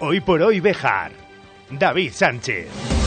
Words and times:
Hoy 0.00 0.20
por 0.20 0.42
hoy 0.42 0.58
Bejar. 0.58 1.12
David 1.70 2.10
Sánchez. 2.12 2.99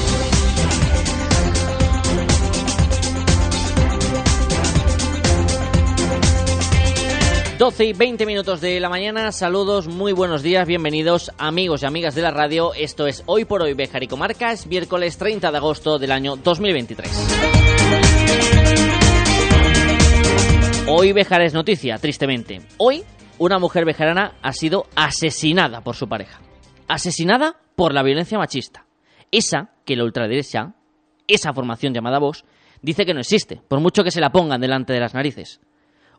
12 7.64 7.86
y 7.86 7.93
20 7.93 8.25
minutos 8.25 8.59
de 8.59 8.77
la 8.82 8.89
mañana, 8.89 9.32
saludos, 9.32 9.88
muy 9.88 10.12
buenos 10.12 10.43
días, 10.43 10.68
bienvenidos 10.68 11.32
amigos 11.38 11.82
y 11.82 11.86
amigas 11.86 12.13
de 12.13 12.21
la 12.21 12.30
radio. 12.30 12.73
Esto 12.73 13.07
es 13.07 13.23
Hoy 13.25 13.45
por 13.45 13.62
Hoy 13.62 13.73
Bejar 13.73 14.04
y 14.04 14.09
Comarcas, 14.09 14.68
miércoles 14.68 15.18
30 15.18 15.50
de 15.50 15.57
agosto 15.57 15.98
del 15.98 16.12
año 16.12 16.36
2023. 16.36 17.09
Hoy 20.89 21.13
Bejar 21.13 21.41
es 21.44 21.53
noticia, 21.53 21.98
tristemente. 21.99 22.59
Hoy 22.80 23.05
una 23.38 23.59
mujer 23.59 23.86
bejarana 23.86 24.34
ha 24.41 24.52
sido 24.52 24.88
asesinada 24.94 25.80
por 25.80 25.95
su 25.95 26.09
pareja. 26.09 26.41
Asesinada 26.89 27.55
por 27.77 27.94
la 27.94 28.03
violencia 28.03 28.38
machista. 28.38 28.88
Esa 29.31 29.70
que 29.86 29.95
la 29.95 30.03
ultraderecha, 30.03 30.73
esa 31.30 31.53
formación 31.53 31.94
llamada 31.94 32.20
Vox, 32.20 32.44
dice 32.81 33.05
que 33.05 33.14
no 33.14 33.22
existe, 33.22 33.61
por 33.66 33.80
mucho 33.80 34.03
que 34.03 34.11
se 34.11 34.20
la 34.20 34.34
pongan 34.34 34.59
delante 34.59 34.91
de 34.91 35.00
las 35.00 35.14
narices. 35.14 35.61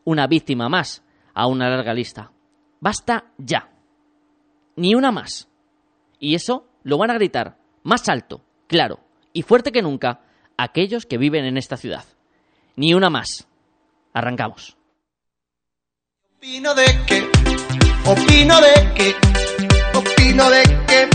Una 0.05 0.27
víctima 0.27 0.71
más 0.71 1.05
a 1.35 1.47
una 1.47 1.69
larga 1.69 1.93
lista. 1.93 2.33
Basta 2.81 3.33
ya. 3.37 3.71
Ni 4.77 4.95
una 4.95 5.13
más. 5.13 5.49
Y 6.19 6.35
eso 6.35 6.67
lo 6.83 6.99
van 6.99 7.11
a 7.11 7.15
gritar 7.15 7.59
más 7.83 8.09
alto, 8.09 8.43
claro 8.67 9.05
y 9.35 9.43
fuerte 9.43 9.73
que 9.73 9.83
nunca 9.83 10.21
aquellos 10.57 11.05
que 11.05 11.19
viven 11.19 11.45
en 11.45 11.59
esta 11.59 11.77
ciudad. 11.77 12.05
Ni 12.77 12.95
una 12.95 13.11
más. 13.11 13.47
Arrancamos. 14.15 14.79
Opino 16.39 16.75
de 16.75 16.85
que, 17.07 17.29
opino 18.07 18.61
de 18.61 18.93
que, 18.95 19.15
opino 19.99 20.51
de 20.51 20.63
que, 20.87 21.09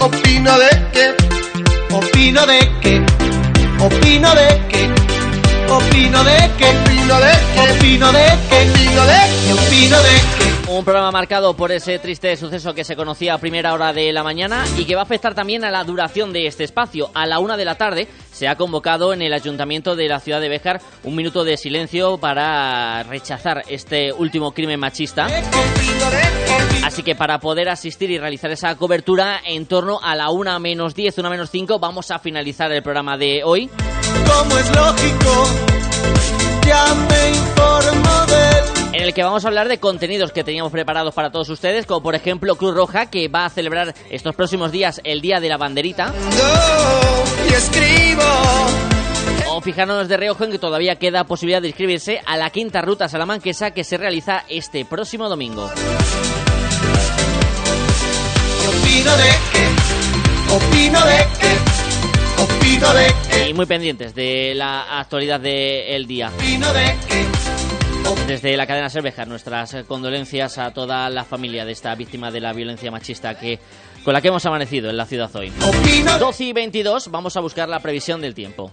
opino 0.00 0.58
de 0.58 0.68
que, 0.92 1.94
opino 1.94 2.46
de 2.46 2.58
que, 2.80 3.04
opino 3.80 4.34
de 4.34 4.68
que, 4.70 4.94
opino 5.70 6.24
de 6.24 6.24
que, 6.24 6.72
opino 6.72 7.20
de 7.20 7.30
que, 7.52 7.60
opino 7.60 8.12
de 8.12 8.22
opino 8.50 9.06
de. 9.06 9.41
Un 10.68 10.84
programa 10.84 11.10
marcado 11.10 11.54
por 11.54 11.70
ese 11.70 11.98
triste 11.98 12.36
suceso 12.36 12.72
que 12.74 12.84
se 12.84 12.96
conocía 12.96 13.34
a 13.34 13.38
primera 13.38 13.74
hora 13.74 13.92
de 13.92 14.12
la 14.12 14.22
mañana 14.22 14.64
y 14.78 14.84
que 14.84 14.94
va 14.94 15.02
a 15.02 15.04
afectar 15.04 15.34
también 15.34 15.64
a 15.64 15.70
la 15.70 15.84
duración 15.84 16.32
de 16.32 16.46
este 16.46 16.64
espacio. 16.64 17.10
A 17.14 17.26
la 17.26 17.40
una 17.40 17.56
de 17.56 17.64
la 17.64 17.74
tarde 17.74 18.08
se 18.32 18.48
ha 18.48 18.56
convocado 18.56 19.12
en 19.12 19.22
el 19.22 19.32
ayuntamiento 19.32 19.96
de 19.96 20.08
la 20.08 20.20
ciudad 20.20 20.40
de 20.40 20.48
Béjar 20.48 20.80
un 21.04 21.14
minuto 21.14 21.44
de 21.44 21.56
silencio 21.56 22.18
para 22.18 23.02
rechazar 23.02 23.62
este 23.68 24.12
último 24.12 24.52
crimen 24.52 24.80
machista. 24.80 25.26
Así 26.84 27.02
que 27.02 27.14
para 27.14 27.38
poder 27.38 27.68
asistir 27.68 28.10
y 28.10 28.18
realizar 28.18 28.50
esa 28.50 28.74
cobertura 28.76 29.40
en 29.44 29.66
torno 29.66 30.00
a 30.02 30.16
la 30.16 30.30
una 30.30 30.58
menos 30.58 30.94
10, 30.94 31.18
una 31.18 31.30
menos 31.30 31.50
5, 31.50 31.78
vamos 31.78 32.10
a 32.10 32.18
finalizar 32.18 32.72
el 32.72 32.82
programa 32.82 33.16
de 33.16 33.42
hoy. 33.44 33.68
Como 34.26 34.58
es 34.58 34.74
lógico, 34.74 35.44
ya 36.66 36.94
me 36.94 37.28
informo 37.28 38.26
del 38.26 38.61
en 38.92 39.02
el 39.02 39.14
que 39.14 39.22
vamos 39.22 39.44
a 39.44 39.48
hablar 39.48 39.68
de 39.68 39.78
contenidos 39.78 40.32
que 40.32 40.44
teníamos 40.44 40.72
preparados 40.72 41.14
para 41.14 41.30
todos 41.30 41.48
ustedes, 41.48 41.86
como 41.86 42.02
por 42.02 42.14
ejemplo 42.14 42.56
Cruz 42.56 42.74
Roja, 42.74 43.06
que 43.06 43.28
va 43.28 43.46
a 43.46 43.50
celebrar 43.50 43.94
estos 44.10 44.34
próximos 44.34 44.70
días 44.72 45.00
el 45.04 45.20
Día 45.20 45.40
de 45.40 45.48
la 45.48 45.56
Banderita. 45.56 46.12
y 47.48 47.52
escribo. 47.54 48.22
O 49.50 49.60
fijarnos 49.60 50.08
de 50.08 50.16
reojo 50.16 50.44
en 50.44 50.50
que 50.50 50.58
todavía 50.58 50.96
queda 50.96 51.24
posibilidad 51.24 51.60
de 51.62 51.68
inscribirse 51.68 52.20
a 52.26 52.36
la 52.36 52.50
quinta 52.50 52.80
ruta 52.82 53.08
salamanquesa 53.08 53.70
que 53.72 53.84
se 53.84 53.96
realiza 53.96 54.44
este 54.48 54.84
próximo 54.84 55.28
domingo. 55.28 55.70
Opino 58.68 59.16
de 59.16 59.30
que, 59.52 60.54
opino 60.54 61.04
de 61.04 61.26
que, 61.40 62.42
opino 62.42 62.94
de 62.94 63.14
que, 63.30 63.48
Y 63.50 63.54
muy 63.54 63.66
pendientes 63.66 64.14
de 64.14 64.54
la 64.54 64.98
actualidad 65.00 65.40
del 65.40 66.06
día. 66.06 66.30
opino 66.34 66.72
de 66.72 66.96
que. 67.08 67.41
Desde 68.26 68.56
la 68.56 68.66
cadena 68.66 68.88
Cervejar, 68.88 69.28
nuestras 69.28 69.74
condolencias 69.86 70.58
a 70.58 70.72
toda 70.72 71.08
la 71.10 71.24
familia 71.24 71.64
de 71.64 71.72
esta 71.72 71.94
víctima 71.94 72.30
de 72.30 72.40
la 72.40 72.52
violencia 72.52 72.90
machista 72.90 73.38
que 73.38 73.58
con 74.04 74.14
la 74.14 74.20
que 74.20 74.28
hemos 74.28 74.44
amanecido 74.46 74.90
en 74.90 74.96
la 74.96 75.06
ciudad 75.06 75.30
hoy. 75.36 75.52
Opino 75.62 76.18
12 76.18 76.44
y 76.44 76.52
22, 76.52 77.10
vamos 77.10 77.36
a 77.36 77.40
buscar 77.40 77.68
la 77.68 77.80
previsión 77.80 78.20
del 78.20 78.34
tiempo. 78.34 78.72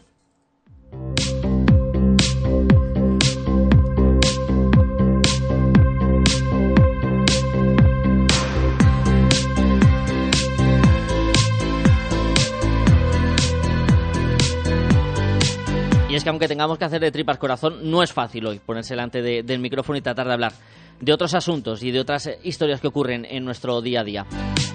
Y 16.09 16.15
es 16.15 16.23
que 16.23 16.29
aunque 16.29 16.47
tengamos 16.47 16.77
que 16.79 16.85
hacer 16.85 16.99
de 17.01 17.11
tripas 17.11 17.37
corazón, 17.37 17.79
no 17.91 18.01
es 18.01 18.11
fácil 18.11 18.45
hoy 18.47 18.59
ponerse 18.59 18.93
delante 18.93 19.21
de- 19.21 19.43
del 19.43 19.59
micrófono 19.59 19.97
y 19.97 20.01
tratar 20.01 20.25
de 20.27 20.33
hablar 20.33 20.53
de 20.99 21.13
otros 21.13 21.33
asuntos 21.35 21.83
y 21.83 21.91
de 21.91 21.99
otras 21.99 22.25
eh, 22.27 22.39
historias 22.43 22.81
que 22.81 22.87
ocurren 22.87 23.25
en 23.29 23.45
nuestro 23.45 23.79
día 23.81 24.01
a 24.01 24.03
día. 24.03 24.25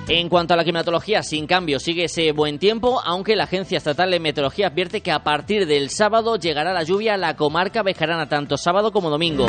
En 0.08 0.28
cuanto 0.28 0.54
a 0.54 0.56
la 0.56 0.62
climatología, 0.62 1.22
sin 1.22 1.46
cambio, 1.46 1.80
sigue 1.80 2.04
ese 2.04 2.30
buen 2.32 2.58
tiempo, 2.58 3.00
aunque 3.04 3.34
la 3.36 3.44
Agencia 3.44 3.78
Estatal 3.78 4.10
de 4.10 4.20
Meteorología 4.20 4.68
advierte 4.68 5.00
que 5.00 5.10
a 5.10 5.24
partir 5.24 5.66
del 5.66 5.90
sábado 5.90 6.36
llegará 6.36 6.72
la 6.72 6.82
lluvia 6.84 7.14
a 7.14 7.18
la 7.18 7.34
comarca 7.36 7.82
bejarana, 7.82 8.28
tanto 8.28 8.56
sábado 8.56 8.92
como 8.92 9.10
domingo. 9.10 9.46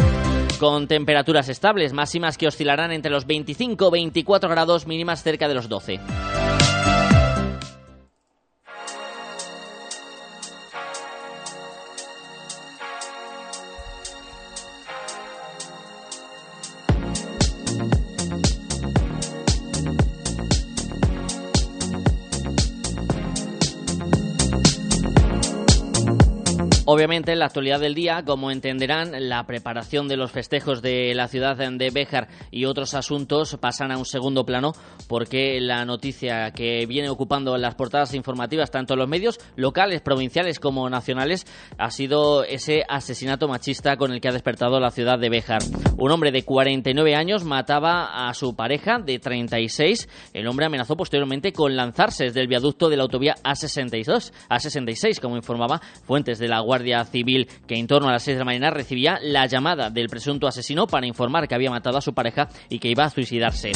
Con 0.59 0.87
temperaturas 0.87 1.49
estables, 1.49 1.93
máximas 1.93 2.37
que 2.37 2.47
oscilarán 2.47 2.91
entre 2.93 3.11
los 3.11 3.25
25 3.27 3.91
24 3.91 4.49
grados, 4.49 4.87
mínimas 4.87 5.21
cerca 5.21 5.47
de 5.47 5.53
los 5.53 5.67
12. 5.69 5.99
Obviamente, 26.95 27.33
en 27.33 27.39
la 27.39 27.47
actualidad 27.47 27.81
del 27.81 27.93
día, 27.93 28.23
como 28.25 28.51
entenderán, 28.51 29.27
la 29.27 29.45
preparación 29.45 30.07
de 30.07 30.15
los 30.15 30.31
festejos 30.31 30.81
de 30.81 31.13
la 31.13 31.27
ciudad 31.27 31.57
de 31.57 31.89
Béjar 31.89 32.29
y 32.51 32.63
otros 32.63 32.93
asuntos 32.93 33.57
pasan 33.59 33.91
a 33.91 33.97
un 33.97 34.05
segundo 34.05 34.45
plano 34.45 34.71
porque 35.09 35.59
la 35.59 35.83
noticia 35.83 36.51
que 36.51 36.85
viene 36.85 37.09
ocupando 37.09 37.57
las 37.57 37.75
portadas 37.75 38.13
informativas, 38.13 38.71
tanto 38.71 38.93
en 38.93 38.99
los 38.99 39.09
medios 39.09 39.41
locales, 39.57 39.99
provinciales 39.99 40.61
como 40.61 40.89
nacionales, 40.89 41.45
ha 41.77 41.91
sido 41.91 42.45
ese 42.45 42.83
asesinato 42.87 43.49
machista 43.49 43.97
con 43.97 44.13
el 44.13 44.21
que 44.21 44.29
ha 44.29 44.31
despertado 44.31 44.79
la 44.79 44.89
ciudad 44.89 45.19
de 45.19 45.27
Béjar. 45.27 45.63
Un 45.97 46.11
hombre 46.11 46.31
de 46.31 46.43
49 46.45 47.13
años 47.13 47.43
mataba 47.43 48.29
a 48.29 48.33
su 48.33 48.55
pareja 48.55 48.99
de 48.99 49.19
36. 49.19 50.07
El 50.31 50.47
hombre 50.47 50.67
amenazó 50.67 50.95
posteriormente 50.95 51.51
con 51.51 51.75
lanzarse 51.75 52.23
desde 52.23 52.39
el 52.39 52.47
viaducto 52.47 52.87
de 52.87 52.95
la 52.95 53.03
autovía 53.03 53.35
A62, 53.43 54.31
A66, 54.49 55.19
como 55.19 55.35
informaba 55.35 55.81
fuentes 56.05 56.39
de 56.39 56.47
la 56.47 56.61
Guardia 56.61 56.84
Civil, 57.05 57.47
que 57.67 57.75
en 57.75 57.87
torno 57.87 58.09
a 58.09 58.13
las 58.13 58.23
6 58.23 58.35
de 58.35 58.39
la 58.39 58.45
mañana 58.45 58.69
recibía 58.71 59.19
la 59.21 59.45
llamada 59.47 59.89
del 59.89 60.07
presunto 60.07 60.47
asesino 60.47 60.87
para 60.87 61.07
informar 61.07 61.47
que 61.47 61.55
había 61.55 61.69
matado 61.69 61.97
a 61.97 62.01
su 62.01 62.13
pareja 62.13 62.49
y 62.69 62.79
que 62.79 62.89
iba 62.89 63.05
a 63.05 63.09
suicidarse. 63.09 63.71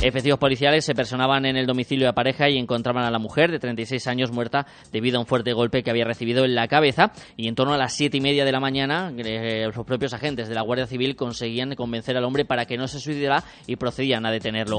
Efectivos 0.00 0.38
policiales 0.38 0.84
se 0.84 0.94
personaban 0.94 1.44
en 1.44 1.56
el 1.56 1.66
domicilio 1.66 2.04
de 2.04 2.10
la 2.10 2.14
pareja 2.14 2.48
y 2.48 2.56
encontraban 2.56 3.02
a 3.02 3.10
la 3.10 3.18
mujer 3.18 3.50
de 3.50 3.58
36 3.58 4.06
años 4.06 4.30
muerta 4.30 4.64
debido 4.92 5.18
a 5.18 5.20
un 5.20 5.26
fuerte 5.26 5.52
golpe 5.52 5.82
que 5.82 5.90
había 5.90 6.04
recibido 6.04 6.44
en 6.44 6.54
la 6.54 6.68
cabeza. 6.68 7.10
Y 7.36 7.48
en 7.48 7.56
torno 7.56 7.74
a 7.74 7.76
las 7.76 7.94
siete 7.94 8.18
y 8.18 8.20
media 8.20 8.44
de 8.44 8.52
la 8.52 8.60
mañana, 8.60 9.12
eh, 9.16 9.68
los 9.74 9.84
propios 9.84 10.14
agentes 10.14 10.48
de 10.48 10.54
la 10.54 10.62
Guardia 10.62 10.86
Civil 10.86 11.16
conseguían 11.16 11.74
convencer 11.74 12.16
al 12.16 12.24
hombre 12.24 12.44
para 12.44 12.64
que 12.64 12.76
no 12.76 12.86
se 12.86 13.00
suicidara 13.00 13.42
y 13.66 13.74
procedían 13.74 14.24
a 14.24 14.30
detenerlo. 14.30 14.78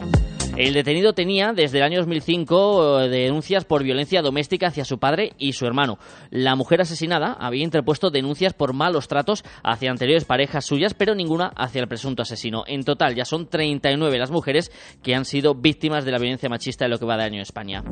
El 0.55 0.73
detenido 0.73 1.13
tenía 1.13 1.53
desde 1.53 1.77
el 1.77 1.85
año 1.85 1.99
2005 1.99 3.01
eh, 3.01 3.09
denuncias 3.09 3.63
por 3.63 3.83
violencia 3.83 4.21
doméstica 4.21 4.67
hacia 4.67 4.83
su 4.83 4.99
padre 4.99 5.31
y 5.37 5.53
su 5.53 5.65
hermano. 5.65 5.99
La 6.31 6.55
mujer 6.55 6.81
asesinada 6.81 7.33
había 7.39 7.63
interpuesto 7.63 8.09
denuncias 8.09 8.53
por 8.53 8.73
malos 8.73 9.07
tratos 9.07 9.45
hacia 9.63 9.91
anteriores 9.91 10.25
parejas 10.25 10.65
suyas, 10.65 10.93
pero 10.93 11.15
ninguna 11.15 11.53
hacia 11.55 11.81
el 11.81 11.87
presunto 11.87 12.23
asesino. 12.23 12.63
En 12.67 12.83
total 12.83 13.15
ya 13.15 13.23
son 13.23 13.47
39 13.47 14.17
las 14.17 14.31
mujeres 14.31 14.69
que 15.01 15.08
han 15.13 15.25
sido 15.25 15.55
víctimas 15.55 16.05
de 16.05 16.11
la 16.11 16.19
violencia 16.19 16.49
machista 16.49 16.85
en 16.85 16.91
lo 16.91 16.99
que 16.99 17.05
va 17.05 17.17
de 17.17 17.23
año 17.23 17.35
en 17.35 17.41
España. 17.41 17.83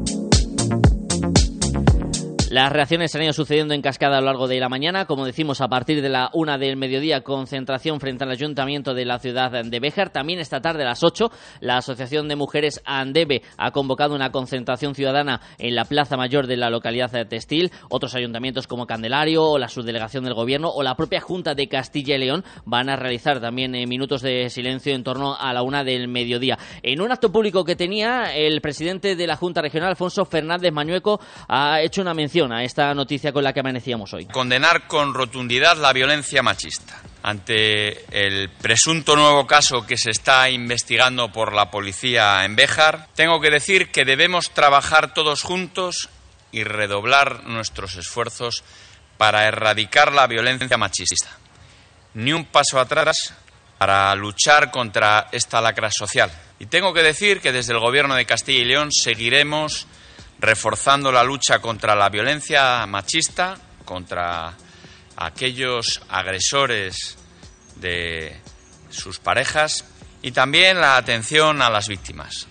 Las 2.50 2.72
reacciones 2.72 3.14
han 3.14 3.24
ido 3.24 3.34
sucediendo 3.34 3.74
en 3.74 3.82
cascada 3.82 4.18
a 4.18 4.22
lo 4.22 4.28
largo 4.28 4.48
de 4.48 4.58
la 4.58 4.70
mañana. 4.70 5.06
Como 5.06 5.26
decimos, 5.26 5.60
a 5.60 5.68
partir 5.68 6.02
de 6.02 6.08
la 6.08 6.30
una 6.32 6.58
del 6.58 6.78
mediodía, 6.78 7.20
concentración 7.20 8.00
frente 8.00 8.24
al 8.24 8.32
ayuntamiento 8.32 8.94
de 8.94 9.04
la 9.04 9.20
ciudad 9.20 9.52
de 9.66 9.80
Béjar. 9.82 10.12
También 10.12 10.40
esta 10.40 10.62
tarde 10.62 10.84
a 10.84 10.86
las 10.86 11.04
8, 11.04 11.30
la 11.60 11.76
Asociación 11.76 12.30
de 12.30 12.38
Mujeres 12.38 12.82
Andebe 12.86 13.42
ha 13.58 13.72
convocado 13.72 14.16
una 14.16 14.32
concentración 14.32 14.96
ciudadana 14.96 15.42
en 15.58 15.76
la 15.76 15.84
Plaza 15.84 16.16
Mayor 16.16 16.48
de 16.48 16.56
la 16.56 16.70
localidad 16.70 17.12
de 17.12 17.26
Textil. 17.26 17.70
Otros 17.90 18.16
ayuntamientos 18.16 18.66
como 18.66 18.88
Candelario 18.88 19.44
o 19.44 19.58
la 19.58 19.68
subdelegación 19.68 20.24
del 20.24 20.34
Gobierno 20.34 20.70
o 20.70 20.84
la 20.84 20.96
propia 20.96 21.20
Junta 21.20 21.54
de 21.54 21.68
Castilla 21.68 22.16
y 22.16 22.20
León 22.20 22.46
van 22.64 22.90
a 22.90 22.96
realizar 22.96 23.42
también 23.42 23.76
eh, 23.76 23.86
minutos 23.88 24.22
de 24.22 24.50
silencio 24.50 24.96
en 24.96 25.04
torno 25.04 25.36
a 25.38 25.52
la 25.52 25.64
una 25.64 25.84
del 25.84 26.08
mediodía. 26.08 26.58
En 26.82 27.02
un 27.02 27.12
acto 27.12 27.30
público 27.30 27.66
que 27.66 27.76
tenía, 27.76 28.34
el 28.34 28.62
presidente 28.62 29.18
de 29.18 29.28
la 29.28 29.36
Junta 29.36 29.62
Regional, 29.62 29.90
Alfonso 29.90 30.24
Fernández 30.24 30.72
Mañueco, 30.72 31.20
ha 31.50 31.82
hecho 31.82 32.02
una 32.02 32.14
mención 32.14 32.37
a 32.46 32.64
esta 32.64 32.94
noticia 32.94 33.34
con 33.34 33.44
la 33.44 33.52
que 33.52 33.62
amanecíamos 33.62 34.14
hoy. 34.14 34.26
Condenar 34.28 34.86
con 34.88 35.16
rotundidad 35.16 35.76
la 35.78 35.92
violencia 35.92 36.44
machista. 36.44 37.02
Ante 37.24 38.06
el 38.12 38.50
presunto 38.50 39.16
nuevo 39.16 39.48
caso 39.48 39.88
que 39.88 39.98
se 39.98 40.12
está 40.12 40.48
investigando 40.52 41.32
por 41.32 41.54
la 41.54 41.72
policía 41.72 42.46
en 42.46 42.56
Béjar, 42.56 43.08
tengo 43.16 43.42
que 43.42 43.50
decir 43.50 43.90
que 43.92 44.06
debemos 44.06 44.52
trabajar 44.52 45.16
todos 45.16 45.42
juntos 45.42 46.10
y 46.52 46.64
redoblar 46.64 47.44
nuestros 47.46 47.96
esfuerzos 47.96 48.64
para 49.18 49.48
erradicar 49.48 50.14
la 50.14 50.28
violencia 50.28 50.78
machista. 50.78 51.30
Ni 52.14 52.34
un 52.34 52.46
paso 52.46 52.80
atrás 52.80 53.34
para 53.80 54.14
luchar 54.16 54.70
contra 54.70 55.28
esta 55.32 55.60
lacra 55.60 55.90
social. 55.90 56.32
Y 56.60 56.68
tengo 56.68 56.94
que 56.94 57.02
decir 57.02 57.42
que 57.42 57.52
desde 57.52 57.74
el 57.74 57.80
Gobierno 57.80 58.14
de 58.14 58.26
Castilla 58.26 58.60
y 58.60 58.66
León 58.66 58.92
seguiremos 58.92 59.88
reforzando 60.40 61.12
la 61.12 61.24
lucha 61.24 61.60
contra 61.60 61.96
la 61.96 62.10
violencia 62.10 62.86
machista, 62.86 63.58
contra 63.86 64.54
aquellos 65.16 66.02
agresores 66.10 67.18
de 67.76 68.36
sus 68.90 69.20
parejas 69.20 69.86
y 70.22 70.32
también 70.32 70.80
la 70.80 70.98
atención 70.98 71.62
a 71.62 71.70
las 71.70 71.88
víctimas. 71.88 72.48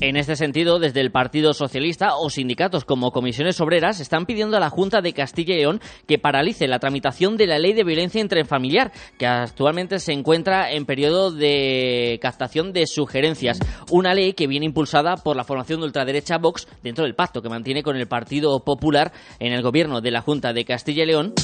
En 0.00 0.16
este 0.16 0.36
sentido, 0.36 0.78
desde 0.78 1.00
el 1.00 1.10
Partido 1.10 1.52
Socialista 1.52 2.14
o 2.16 2.30
sindicatos 2.30 2.84
como 2.84 3.10
comisiones 3.10 3.60
obreras 3.60 3.98
están 3.98 4.26
pidiendo 4.26 4.56
a 4.56 4.60
la 4.60 4.70
Junta 4.70 5.00
de 5.00 5.12
Castilla 5.12 5.54
y 5.54 5.58
León 5.58 5.80
que 6.06 6.20
paralice 6.20 6.68
la 6.68 6.78
tramitación 6.78 7.36
de 7.36 7.48
la 7.48 7.58
ley 7.58 7.72
de 7.72 7.82
violencia 7.82 8.20
intrafamiliar, 8.20 8.92
que 9.18 9.26
actualmente 9.26 9.98
se 9.98 10.12
encuentra 10.12 10.70
en 10.70 10.86
periodo 10.86 11.32
de 11.32 12.20
captación 12.22 12.72
de 12.72 12.86
sugerencias. 12.86 13.58
Una 13.90 14.14
ley 14.14 14.34
que 14.34 14.46
viene 14.46 14.66
impulsada 14.66 15.16
por 15.16 15.36
la 15.36 15.42
formación 15.42 15.80
de 15.80 15.86
ultraderecha 15.86 16.38
Vox 16.38 16.68
dentro 16.80 17.04
del 17.04 17.16
pacto 17.16 17.42
que 17.42 17.48
mantiene 17.48 17.82
con 17.82 17.96
el 17.96 18.06
Partido 18.06 18.64
Popular 18.64 19.12
en 19.40 19.52
el 19.52 19.62
gobierno 19.62 20.00
de 20.00 20.12
la 20.12 20.20
Junta 20.20 20.52
de 20.52 20.64
Castilla 20.64 21.02
y 21.02 21.06
León 21.06 21.34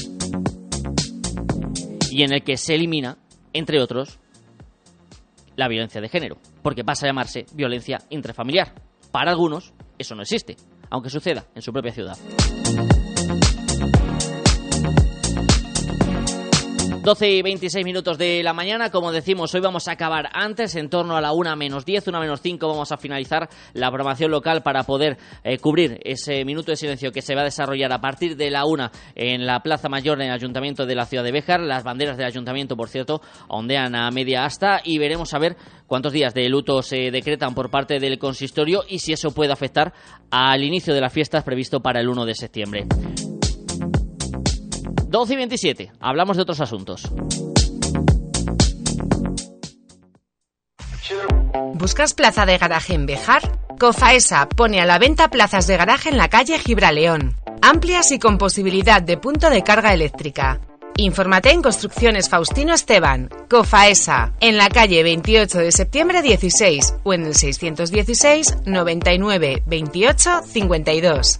y 2.09 2.23
en 2.23 2.31
el 2.31 2.41
que 2.43 2.55
se 2.55 2.75
elimina, 2.75 3.17
entre 3.51 3.81
otros, 3.81 4.19
la 5.55 5.67
violencia 5.67 6.01
de 6.01 6.09
género, 6.09 6.37
porque 6.61 6.83
pasa 6.83 7.05
a 7.05 7.09
llamarse 7.09 7.45
violencia 7.53 7.99
intrafamiliar. 8.09 8.73
Para 9.11 9.31
algunos, 9.31 9.73
eso 9.97 10.15
no 10.15 10.23
existe, 10.23 10.55
aunque 10.89 11.09
suceda 11.09 11.45
en 11.55 11.61
su 11.61 11.71
propia 11.71 11.93
ciudad. 11.93 12.17
12 17.05 17.29
y 17.29 17.41
26 17.43 17.85
minutos 17.85 18.17
de 18.17 18.41
la 18.41 18.51
mañana, 18.53 18.89
como 18.89 19.11
decimos, 19.11 19.53
hoy 19.53 19.61
vamos 19.61 19.87
a 19.87 19.91
acabar 19.91 20.27
antes, 20.33 20.75
en 20.75 20.89
torno 20.89 21.15
a 21.15 21.21
la 21.21 21.33
1 21.33 21.55
menos 21.55 21.85
10, 21.85 22.07
1 22.07 22.19
menos 22.19 22.41
5 22.41 22.67
vamos 22.67 22.91
a 22.91 22.97
finalizar 22.97 23.47
la 23.73 23.89
programación 23.89 24.31
local 24.31 24.63
para 24.63 24.81
poder 24.85 25.19
eh, 25.43 25.59
cubrir 25.59 25.99
ese 26.03 26.43
minuto 26.45 26.71
de 26.71 26.77
silencio 26.77 27.11
que 27.11 27.21
se 27.21 27.35
va 27.35 27.41
a 27.41 27.43
desarrollar 27.43 27.93
a 27.93 28.01
partir 28.01 28.35
de 28.35 28.49
la 28.49 28.65
1 28.65 28.89
en 29.13 29.45
la 29.45 29.59
Plaza 29.59 29.87
Mayor 29.87 30.19
en 30.19 30.29
el 30.29 30.33
Ayuntamiento 30.33 30.87
de 30.87 30.95
la 30.95 31.05
Ciudad 31.05 31.23
de 31.23 31.31
Béjar. 31.31 31.59
Las 31.59 31.83
banderas 31.83 32.17
del 32.17 32.25
Ayuntamiento, 32.25 32.75
por 32.75 32.89
cierto, 32.89 33.21
ondean 33.49 33.95
a 33.95 34.09
media 34.09 34.43
asta 34.43 34.81
y 34.83 34.97
veremos 34.97 35.31
a 35.35 35.37
ver 35.37 35.57
cuántos 35.85 36.11
días 36.11 36.33
de 36.33 36.49
luto 36.49 36.81
se 36.81 37.11
decretan 37.11 37.53
por 37.53 37.69
parte 37.69 37.99
del 37.99 38.17
consistorio 38.17 38.83
y 38.89 38.97
si 38.97 39.13
eso 39.13 39.29
puede 39.29 39.53
afectar 39.53 39.93
al 40.31 40.63
inicio 40.63 40.95
de 40.95 41.01
las 41.01 41.13
fiestas 41.13 41.43
previsto 41.43 41.81
para 41.81 41.99
el 41.99 42.09
1 42.09 42.25
de 42.25 42.33
septiembre. 42.33 42.87
12 45.15 45.33
y 45.33 45.37
27. 45.37 45.91
Hablamos 46.01 46.35
de 46.35 46.43
otros 46.43 46.59
asuntos. 46.59 47.09
¿Buscas 51.73 52.13
plaza 52.13 52.45
de 52.45 52.57
garaje 52.57 52.95
en 52.95 53.05
Bejar? 53.05 53.57
Cofaesa 53.79 54.49
pone 54.49 54.81
a 54.81 54.85
la 54.85 54.99
venta 54.99 55.29
plazas 55.29 55.67
de 55.67 55.77
garaje 55.77 56.09
en 56.09 56.17
la 56.17 56.27
calle 56.27 56.59
Gibraleón, 56.59 57.37
amplias 57.61 58.11
y 58.11 58.19
con 58.19 58.37
posibilidad 58.37 59.01
de 59.01 59.15
punto 59.15 59.49
de 59.49 59.63
carga 59.63 59.93
eléctrica. 59.93 60.59
Infórmate 60.97 61.51
en 61.51 61.61
Construcciones 61.61 62.27
Faustino 62.27 62.73
Esteban, 62.73 63.29
Cofaesa, 63.49 64.33
en 64.41 64.57
la 64.57 64.67
calle 64.67 65.01
28 65.01 65.59
de 65.59 65.71
septiembre 65.71 66.23
16 66.23 66.95
o 67.03 67.13
en 67.13 67.25
el 67.25 67.35
616 67.35 68.57
99 68.65 69.63
28 69.65 70.41
52. 70.45 71.39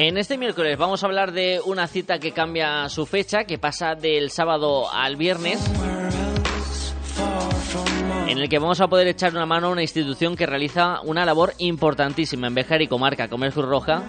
En 0.00 0.16
este 0.16 0.38
miércoles 0.38 0.78
vamos 0.78 1.02
a 1.02 1.06
hablar 1.06 1.32
de 1.32 1.60
una 1.64 1.88
cita 1.88 2.20
que 2.20 2.30
cambia 2.30 2.88
su 2.88 3.04
fecha, 3.04 3.42
que 3.42 3.58
pasa 3.58 3.96
del 3.96 4.30
sábado 4.30 4.88
al 4.92 5.16
viernes, 5.16 5.58
en 8.28 8.38
el 8.38 8.48
que 8.48 8.60
vamos 8.60 8.80
a 8.80 8.86
poder 8.86 9.08
echar 9.08 9.32
una 9.32 9.44
mano 9.44 9.66
a 9.66 9.70
una 9.70 9.82
institución 9.82 10.36
que 10.36 10.46
realiza 10.46 11.00
una 11.02 11.24
labor 11.24 11.52
importantísima 11.58 12.46
en 12.46 12.54
Bejar 12.54 12.80
y 12.80 12.86
Comarca, 12.86 13.26
Comer 13.26 13.52
Cruz 13.52 13.66
Roja, 13.66 14.04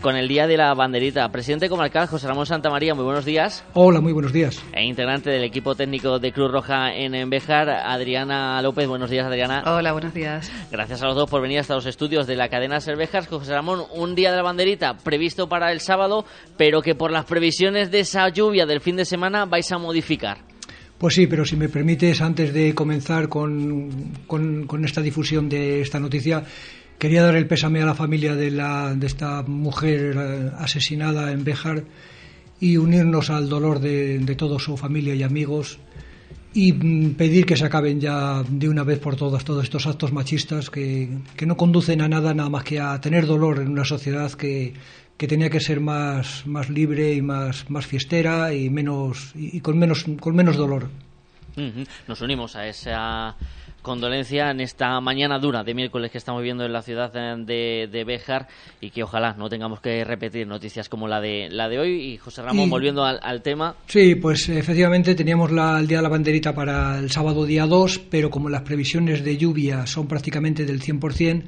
con 0.00 0.16
el 0.16 0.28
Día 0.28 0.46
de 0.46 0.56
la 0.56 0.74
Banderita. 0.74 1.28
Presidente 1.30 1.68
comarcal 1.68 2.06
José 2.06 2.26
Ramón 2.28 2.46
Santamaría, 2.46 2.94
muy 2.94 3.04
buenos 3.04 3.24
días. 3.24 3.64
Hola, 3.74 4.00
muy 4.00 4.12
buenos 4.12 4.32
días. 4.32 4.62
E 4.72 4.84
integrante 4.84 5.30
del 5.30 5.44
equipo 5.44 5.74
técnico 5.74 6.18
de 6.18 6.32
Cruz 6.32 6.50
Roja 6.50 6.94
en 6.94 7.28
Bejar, 7.30 7.68
Adriana 7.68 8.60
López. 8.62 8.86
Buenos 8.86 9.10
días, 9.10 9.26
Adriana. 9.26 9.62
Hola, 9.66 9.92
buenos 9.92 10.14
días. 10.14 10.50
Gracias 10.70 11.02
a 11.02 11.06
los 11.06 11.16
dos 11.16 11.28
por 11.28 11.42
venir 11.42 11.58
hasta 11.58 11.74
los 11.74 11.86
estudios 11.86 12.26
de 12.26 12.36
la 12.36 12.48
cadena 12.48 12.80
Cervejas. 12.80 13.26
José 13.26 13.52
Ramón, 13.52 13.82
un 13.94 14.14
Día 14.14 14.30
de 14.30 14.36
la 14.36 14.42
Banderita 14.42 14.96
previsto 14.98 15.48
para 15.48 15.72
el 15.72 15.80
sábado, 15.80 16.24
pero 16.56 16.82
que 16.82 16.94
por 16.94 17.10
las 17.10 17.24
previsiones 17.24 17.90
de 17.90 18.00
esa 18.00 18.28
lluvia 18.28 18.66
del 18.66 18.80
fin 18.80 18.96
de 18.96 19.04
semana 19.04 19.44
vais 19.44 19.70
a 19.72 19.78
modificar. 19.78 20.38
Pues 20.98 21.14
sí, 21.14 21.28
pero 21.28 21.44
si 21.44 21.56
me 21.56 21.68
permites, 21.68 22.20
antes 22.20 22.52
de 22.52 22.74
comenzar 22.74 23.28
con, 23.28 24.14
con, 24.26 24.66
con 24.66 24.84
esta 24.84 25.00
difusión 25.00 25.48
de 25.48 25.80
esta 25.80 26.00
noticia, 26.00 26.42
Quería 26.98 27.22
dar 27.22 27.36
el 27.36 27.46
pésame 27.46 27.80
a 27.80 27.86
la 27.86 27.94
familia 27.94 28.34
de, 28.34 28.50
la, 28.50 28.94
de 28.94 29.06
esta 29.06 29.42
mujer 29.42 30.16
eh, 30.18 30.50
asesinada 30.58 31.30
en 31.32 31.44
Béjar 31.44 31.84
y 32.60 32.76
unirnos 32.76 33.30
al 33.30 33.48
dolor 33.48 33.78
de, 33.78 34.18
de 34.18 34.34
toda 34.34 34.58
su 34.58 34.76
familia 34.76 35.14
y 35.14 35.22
amigos 35.22 35.78
y 36.54 36.72
mm, 36.72 37.14
pedir 37.14 37.46
que 37.46 37.56
se 37.56 37.64
acaben 37.64 38.00
ya 38.00 38.42
de 38.42 38.68
una 38.68 38.82
vez 38.82 38.98
por 38.98 39.14
todas 39.14 39.44
todos 39.44 39.62
estos 39.62 39.86
actos 39.86 40.12
machistas 40.12 40.70
que, 40.70 41.08
que 41.36 41.46
no 41.46 41.56
conducen 41.56 42.00
a 42.00 42.08
nada 42.08 42.34
nada 42.34 42.50
más 42.50 42.64
que 42.64 42.80
a 42.80 43.00
tener 43.00 43.26
dolor 43.26 43.60
en 43.60 43.68
una 43.68 43.84
sociedad 43.84 44.32
que, 44.32 44.74
que 45.16 45.28
tenía 45.28 45.50
que 45.50 45.60
ser 45.60 45.80
más, 45.80 46.46
más 46.46 46.68
libre 46.68 47.14
y 47.14 47.22
más, 47.22 47.70
más 47.70 47.86
fiestera 47.86 48.54
y 48.54 48.70
menos 48.70 49.32
y 49.36 49.60
con 49.60 49.78
menos 49.78 50.04
con 50.20 50.34
menos 50.34 50.56
dolor. 50.56 50.90
Nos 52.06 52.20
unimos 52.20 52.56
a 52.56 52.66
esa 52.66 53.36
condolencia 53.82 54.50
en 54.50 54.60
esta 54.60 55.00
mañana 55.00 55.38
dura 55.38 55.64
de 55.64 55.74
miércoles 55.74 56.10
que 56.10 56.18
estamos 56.18 56.42
viendo 56.42 56.64
en 56.64 56.72
la 56.72 56.82
ciudad 56.82 57.12
de, 57.12 57.88
de 57.90 58.04
Béjar 58.04 58.48
y 58.80 58.90
que 58.90 59.02
ojalá 59.02 59.34
no 59.34 59.48
tengamos 59.48 59.80
que 59.80 60.04
repetir 60.04 60.46
noticias 60.46 60.88
como 60.88 61.08
la 61.08 61.20
de 61.20 61.48
la 61.50 61.68
de 61.68 61.78
hoy. 61.78 62.12
Y 62.12 62.16
José 62.18 62.42
Ramón, 62.42 62.68
volviendo 62.68 63.04
al, 63.04 63.42
tema. 63.42 63.76
Sí, 63.86 64.16
pues 64.16 64.48
efectivamente 64.48 65.14
teníamos 65.14 65.52
la, 65.52 65.78
el 65.78 65.86
Día 65.86 65.98
de 65.98 66.02
la 66.02 66.08
Banderita 66.08 66.54
para 66.54 66.98
el 66.98 67.10
sábado 67.10 67.44
día 67.44 67.66
2, 67.66 68.00
pero 68.10 68.30
como 68.30 68.48
las 68.48 68.62
previsiones 68.62 69.24
de 69.24 69.36
lluvia 69.36 69.86
son 69.86 70.06
prácticamente 70.06 70.64
del 70.66 70.82
100%, 70.82 71.44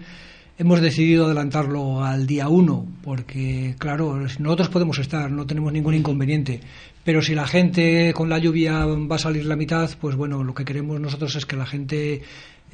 hemos 0.61 0.83
decidido 0.83 1.25
adelantarlo 1.25 2.05
al 2.05 2.26
día 2.26 2.49
1, 2.49 2.87
porque, 3.02 3.75
claro, 3.79 4.17
nosotros 4.38 4.69
podemos 4.69 4.99
estar, 4.99 5.31
no 5.31 5.47
tenemos 5.47 5.73
ningún 5.73 5.95
inconveniente, 5.95 6.61
pero 7.04 7.23
si 7.23 7.35
la 7.35 7.47
gente 7.47 8.12
con 8.14 8.28
la 8.28 8.38
lluvia 8.38 8.85
va 8.85 9.16
a 9.16 9.19
salir 9.19 9.47
la 9.47 9.57
mitad, 9.57 9.90
pues 10.00 10.16
bueno, 10.16 10.45
lo 10.45 10.54
que 10.54 10.64
queremos 10.64 11.00
nosotros 11.00 11.35
es 11.37 11.47
que 11.47 11.57
la 11.57 11.66
gente 11.66 12.23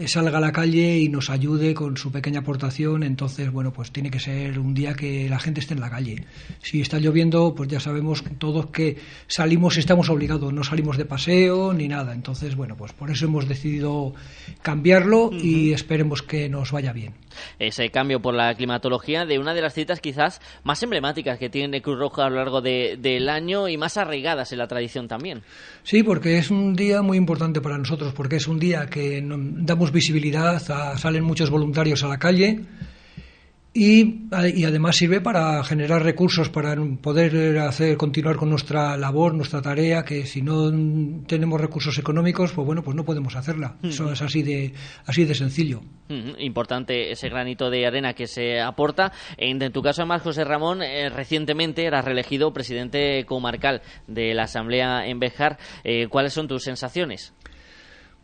salga 0.05 0.39
a 0.39 0.41
la 0.41 0.53
calle 0.53 0.99
y 0.99 1.09
nos 1.09 1.31
ayude 1.31 1.75
con 1.75 1.97
su 1.97 2.13
pequeña 2.13 2.41
aportación. 2.41 3.03
Entonces, 3.03 3.51
bueno, 3.51 3.73
pues 3.73 3.91
tiene 3.91 4.11
que 4.11 4.21
ser 4.21 4.59
un 4.59 4.75
día 4.75 4.95
que 4.95 5.29
la 5.29 5.39
gente 5.39 5.61
esté 5.61 5.75
en 5.75 5.81
la 5.81 5.91
calle. 5.91 6.25
Si 6.63 6.81
está 6.81 6.99
lloviendo, 6.99 7.55
pues 7.55 7.69
ya 7.69 7.81
sabemos 7.81 8.23
todos 8.39 8.67
que 8.67 8.99
salimos 9.27 9.77
y 9.77 9.81
estamos 9.81 10.11
obligados, 10.11 10.53
no 10.53 10.65
salimos 10.65 10.97
de 10.97 11.05
paseo 11.05 11.73
ni 11.73 11.89
nada. 11.89 12.13
Entonces, 12.13 12.57
bueno, 12.57 12.77
pues 12.77 12.93
por 12.93 13.11
eso 13.11 13.27
hemos 13.27 13.49
decidido 13.49 14.15
cambiarlo 14.63 15.31
y 15.33 15.73
esperemos 15.73 16.23
que 16.23 16.49
nos 16.49 16.73
vaya 16.73 16.93
bien. 16.93 17.15
Ese 17.59 17.91
cambio 17.91 18.21
por 18.21 18.35
la 18.35 18.55
climatología 18.55 19.27
de 19.27 19.39
una 19.39 19.55
de 19.55 19.63
las 19.63 19.75
citas 19.75 20.01
quizás 20.01 20.41
más 20.65 20.83
emblemáticas 20.83 21.39
que 21.39 21.51
tiene 21.51 21.83
Cruz 21.83 21.99
Roja 21.99 22.27
a 22.27 22.31
lo 22.31 22.37
largo 22.37 22.61
del 22.61 23.29
año 23.29 23.69
y 23.69 23.77
más 23.77 23.97
arraigadas 23.97 24.53
en 24.53 24.59
la 24.59 24.67
tradición 24.67 25.09
también. 25.09 25.43
Sí, 25.83 26.03
porque 26.03 26.39
es 26.39 26.51
un 26.51 26.75
día 26.75 27.03
muy 27.03 27.19
importante 27.19 27.61
para 27.61 27.79
nosotros, 27.79 28.13
porque 28.15 28.37
es 28.37 28.49
un 28.49 28.59
día 28.59 28.87
que 28.87 29.23
damos 29.23 29.86
visibilidad, 29.93 30.61
salen 30.97 31.25
muchos 31.25 31.51
voluntarios 31.51 32.03
a 32.05 32.09
la 32.09 32.19
calle 32.19 32.65
y, 33.79 34.25
además 34.33 34.97
sirve 34.97 35.21
para 35.21 35.63
generar 35.63 36.03
recursos 36.03 36.49
para 36.49 36.75
poder 37.03 37.59
hacer 37.59 37.99
continuar 37.99 38.37
con 38.37 38.49
nuestra 38.49 38.97
labor, 38.97 39.35
nuestra 39.35 39.61
tarea, 39.61 40.03
que 40.03 40.25
si 40.25 40.41
no 40.41 40.71
tenemos 41.27 41.61
recursos 41.61 41.99
económicos, 41.99 42.53
pues 42.55 42.65
bueno, 42.65 42.83
pues 42.83 42.97
no 42.97 43.05
podemos 43.05 43.37
hacerla. 43.37 43.77
Eso 43.83 44.11
es 44.11 44.23
así 44.23 44.43
de 44.43 44.73
así 45.05 45.27
de 45.27 45.35
sencillo. 45.35 45.83
Importante 46.39 47.11
ese 47.11 47.29
granito 47.29 47.69
de 47.69 47.87
arena 47.87 48.15
que 48.15 48.27
se 48.27 48.63
aporta. 48.63 49.13
En, 49.37 49.59
tu 49.71 49.83
caso, 49.83 50.01
además, 50.01 50.23
José 50.23 50.45
Ramón, 50.45 50.83
eh, 50.83 51.11
recientemente 51.11 51.85
eras 51.85 52.07
reelegido 52.07 52.55
presidente 52.55 53.27
comarcal 53.27 53.83
de 54.07 54.33
la 54.33 54.45
Asamblea 54.45 55.07
en 55.07 55.21
Bejar. 55.21 55.59
Eh, 55.85 56.07
¿Cuáles 56.09 56.33
son 56.33 56.49
tus 56.49 56.63
sensaciones? 56.63 57.35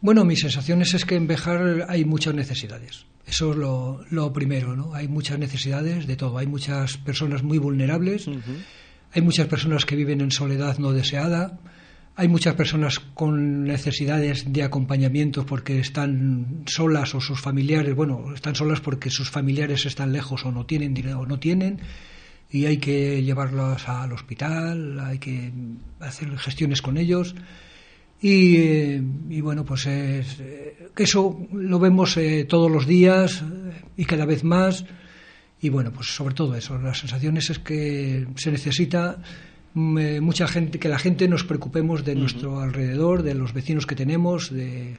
Bueno, 0.02 0.24
mis 0.24 0.40
sensaciones 0.40 0.94
es 0.94 1.04
que 1.04 1.14
en 1.14 1.28
Bejar 1.28 1.86
hay 1.88 2.04
muchas 2.04 2.34
necesidades. 2.34 3.06
Eso 3.24 3.52
es 3.52 3.56
lo, 4.10 4.32
primero, 4.32 4.74
¿no? 4.74 4.94
Hay 4.94 5.06
muchas 5.06 5.38
necesidades 5.38 6.08
de 6.08 6.16
todo. 6.16 6.38
Hay 6.38 6.48
muchas 6.48 6.96
personas 6.98 7.44
muy 7.44 7.58
vulnerables, 7.58 8.28
hay 9.12 9.22
muchas 9.22 9.46
personas 9.46 9.86
que 9.86 9.94
viven 9.94 10.20
en 10.20 10.32
soledad 10.32 10.78
no 10.78 10.90
deseada, 10.90 11.60
hay 12.16 12.26
muchas 12.26 12.54
personas 12.54 12.98
con 12.98 13.62
necesidades 13.62 14.52
de 14.52 14.64
acompañamiento 14.64 15.46
porque 15.46 15.78
están 15.78 16.64
solas 16.66 17.14
o 17.14 17.20
sus 17.20 17.40
familiares, 17.40 17.94
bueno, 17.94 18.34
están 18.34 18.56
solas 18.56 18.80
porque 18.80 19.08
sus 19.08 19.30
familiares 19.30 19.86
están 19.86 20.12
lejos 20.12 20.44
o 20.44 20.50
no 20.50 20.66
tienen 20.66 20.94
dinero 20.94 21.20
o 21.20 21.26
no 21.26 21.38
tienen 21.38 21.80
y 22.50 22.66
hay 22.66 22.78
que 22.78 23.22
llevarlos 23.22 23.88
al 23.88 24.12
hospital, 24.12 24.98
hay 24.98 25.18
que 25.18 25.52
hacer 26.00 26.36
gestiones 26.38 26.82
con 26.82 26.98
ellos. 26.98 27.36
Y, 28.24 29.40
bueno, 29.40 29.64
pues 29.64 29.86
es, 29.86 30.38
eh, 30.38 30.90
eso 30.96 31.48
lo 31.52 31.80
vemos 31.80 32.16
eh, 32.16 32.46
todos 32.48 32.70
los 32.70 32.86
días 32.86 33.42
eh, 33.42 33.82
y 33.96 34.04
cada 34.04 34.24
vez 34.24 34.44
más. 34.44 34.84
Y 35.60 35.70
bueno, 35.70 35.92
pues 35.92 36.14
sobre 36.14 36.34
todo 36.34 36.54
eso, 36.54 36.78
las 36.78 36.98
sensaciones 36.98 37.50
es 37.50 37.58
que 37.58 38.26
se 38.36 38.52
necesita 38.52 39.18
mm, 39.74 40.20
mucha 40.20 40.46
gente, 40.46 40.78
que 40.78 40.88
la 40.88 41.00
gente 41.00 41.26
nos 41.26 41.42
preocupemos 41.42 42.04
de 42.04 42.14
nuestro 42.14 42.60
alrededor, 42.60 43.24
de 43.24 43.34
los 43.34 43.52
vecinos 43.52 43.86
que 43.86 43.96
tenemos, 43.96 44.52
de 44.52 44.98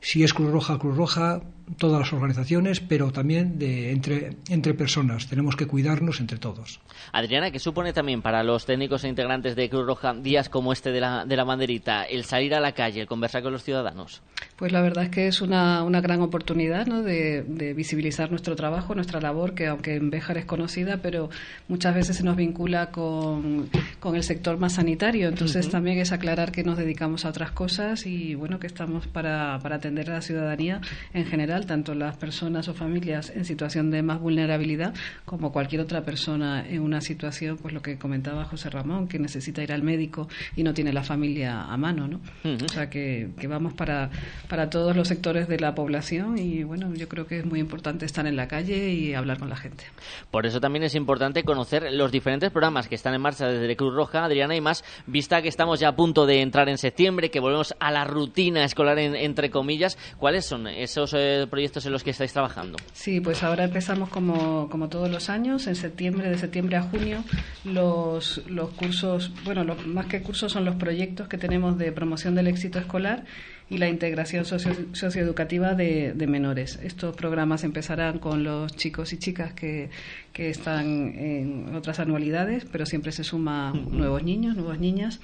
si 0.00 0.22
es 0.22 0.32
Cruz 0.32 0.50
Roja, 0.50 0.78
Cruz 0.78 0.96
Roja, 0.96 1.40
todas 1.78 1.98
las 1.98 2.12
organizaciones, 2.12 2.80
pero 2.80 3.12
también 3.12 3.58
de 3.58 3.90
entre, 3.90 4.36
entre 4.48 4.74
personas. 4.74 5.26
Tenemos 5.26 5.56
que 5.56 5.66
cuidarnos 5.66 6.20
entre 6.20 6.38
todos. 6.38 6.80
Adriana, 7.12 7.50
¿qué 7.50 7.58
supone 7.58 7.92
también 7.92 8.22
para 8.22 8.42
los 8.42 8.66
técnicos 8.66 9.04
e 9.04 9.08
integrantes 9.08 9.56
de 9.56 9.68
Cruz 9.68 9.86
Roja 9.86 10.14
días 10.14 10.48
como 10.48 10.72
este 10.72 10.92
de 10.92 11.00
la, 11.00 11.24
de 11.24 11.36
la 11.36 11.44
banderita, 11.44 12.04
el 12.04 12.24
salir 12.24 12.54
a 12.54 12.60
la 12.60 12.72
calle, 12.72 13.00
el 13.00 13.06
conversar 13.06 13.42
con 13.42 13.52
los 13.52 13.64
ciudadanos? 13.64 14.22
Pues 14.56 14.72
la 14.72 14.80
verdad 14.80 15.04
es 15.04 15.10
que 15.10 15.26
es 15.26 15.42
una, 15.42 15.82
una 15.82 16.00
gran 16.00 16.22
oportunidad 16.22 16.86
¿no? 16.86 17.02
de, 17.02 17.44
visibilizar 17.76 18.30
nuestro 18.30 18.56
trabajo, 18.56 18.94
nuestra 18.94 19.20
labor, 19.20 19.54
que 19.54 19.66
aunque 19.66 19.96
en 19.96 20.10
Béjar 20.10 20.38
es 20.38 20.46
conocida, 20.46 20.98
pero 21.02 21.28
muchas 21.68 21.94
veces 21.94 22.16
se 22.16 22.22
nos 22.22 22.36
vincula 22.36 22.90
con, 22.90 23.68
con 24.00 24.16
el 24.16 24.22
sector 24.22 24.58
más 24.58 24.74
sanitario. 24.74 25.28
Entonces 25.28 25.68
también 25.68 25.98
es 25.98 26.12
aclarar 26.12 26.52
que 26.52 26.64
nos 26.64 26.78
dedicamos 26.78 27.24
a 27.24 27.28
otras 27.28 27.50
cosas 27.50 28.06
y 28.06 28.34
bueno, 28.34 28.58
que 28.58 28.66
estamos 28.66 29.06
para, 29.06 29.58
para 29.62 29.76
atender 29.76 30.10
a 30.10 30.14
la 30.14 30.22
ciudadanía 30.22 30.80
en 31.12 31.26
general 31.26 31.66
tanto 31.66 31.94
las 31.94 32.16
personas 32.16 32.68
o 32.68 32.74
familias 32.74 33.32
en 33.34 33.44
situación 33.44 33.90
de 33.90 34.02
más 34.02 34.20
vulnerabilidad 34.20 34.94
como 35.24 35.52
cualquier 35.52 35.82
otra 35.82 36.02
persona 36.02 36.66
en 36.66 36.80
una 36.80 37.00
situación, 37.00 37.58
pues 37.58 37.74
lo 37.74 37.82
que 37.82 37.98
comentaba 37.98 38.44
José 38.44 38.70
Ramón, 38.70 39.08
que 39.08 39.18
necesita 39.18 39.62
ir 39.62 39.72
al 39.72 39.82
médico 39.82 40.28
y 40.54 40.62
no 40.62 40.74
tiene 40.74 40.92
la 40.92 41.02
familia 41.02 41.64
a 41.64 41.76
mano, 41.76 42.08
¿no? 42.08 42.20
O 42.44 42.68
sea, 42.68 42.88
que, 42.88 43.28
vamos 43.48 43.74
para, 43.74 44.10
para 44.48 44.70
todos 44.70 44.96
los 44.96 45.08
sectores 45.08 45.48
de 45.48 45.58
la 45.58 45.74
población 45.74 46.38
y 46.38 46.62
bueno, 46.64 46.92
yo 46.94 47.08
creo 47.08 47.26
que 47.26 47.38
es 47.38 47.44
muy 47.44 47.60
importante 47.60 48.06
estar 48.06 48.26
en 48.26 48.36
la 48.36 48.48
calle 48.48 48.90
y 48.90 49.14
hablar 49.14 49.38
con 49.38 49.48
la 49.48 49.56
gente. 49.56 49.84
Por 50.30 50.46
eso 50.46 50.60
también 50.60 50.84
es 50.84 50.94
importante 50.94 51.42
conocer 51.44 51.92
los 51.92 52.12
diferentes 52.12 52.50
programas 52.50 52.88
que 52.88 52.94
están 52.94 53.14
en 53.14 53.20
marcha 53.20 53.48
desde 53.48 53.76
Cruz 53.76 53.94
Roja, 53.94 54.24
Adriana, 54.24 54.56
y 54.56 54.60
más, 54.60 54.84
vista 55.06 55.42
que 55.42 55.48
estamos 55.48 55.80
ya 55.80 55.88
a 55.88 55.96
punto 55.96 56.26
de 56.26 56.40
entrar 56.40 56.68
en 56.68 56.78
septiembre, 56.78 57.30
que 57.30 57.40
volvemos 57.40 57.74
a 57.80 57.90
la 57.90 58.04
rutina 58.04 58.64
escolar, 58.64 58.98
entre 58.98 59.50
comillas, 59.50 59.98
¿cuáles 60.18 60.46
son 60.46 60.66
esos 60.66 61.14
eh, 61.14 61.46
proyectos 61.48 61.86
en 61.86 61.92
los 61.92 62.04
que 62.04 62.10
estáis 62.10 62.32
trabajando? 62.32 62.78
Sí, 62.92 63.20
pues 63.20 63.42
ahora 63.42 63.64
empezamos 63.64 64.08
como, 64.08 64.68
como 64.68 64.88
todos 64.88 65.10
los 65.10 65.28
años, 65.28 65.66
en 65.66 65.76
septiembre, 65.76 66.28
de 66.30 66.38
septiembre 66.38 66.76
a 66.76 66.82
junio, 66.82 67.24
los, 67.64 68.42
los 68.48 68.70
cursos, 68.70 69.32
bueno, 69.44 69.64
los, 69.64 69.86
más 69.86 70.06
que 70.06 70.22
cursos 70.22 70.52
son 70.52 70.64
los 70.64 70.76
proyectos 70.76 71.28
que 71.28 71.38
tenemos 71.38 71.78
de 71.78 71.92
promoción 71.92 72.34
del 72.34 72.46
éxito 72.46 72.78
escolar 72.78 73.24
y 73.68 73.78
la 73.78 73.88
integración 73.88 74.44
socio, 74.44 74.72
socioeducativa 74.92 75.74
de, 75.74 76.12
de, 76.14 76.26
menores. 76.26 76.78
Estos 76.82 77.16
programas 77.16 77.64
empezarán 77.64 78.18
con 78.18 78.44
los 78.44 78.74
chicos 78.76 79.12
y 79.12 79.18
chicas 79.18 79.52
que, 79.54 79.90
que 80.32 80.50
están 80.50 80.86
en 81.18 81.74
otras 81.74 81.98
anualidades, 81.98 82.64
pero 82.64 82.86
siempre 82.86 83.12
se 83.12 83.24
suman 83.24 83.88
nuevos 83.90 84.22
niños, 84.22 84.56
nuevas 84.56 84.78
niñas 84.78 85.20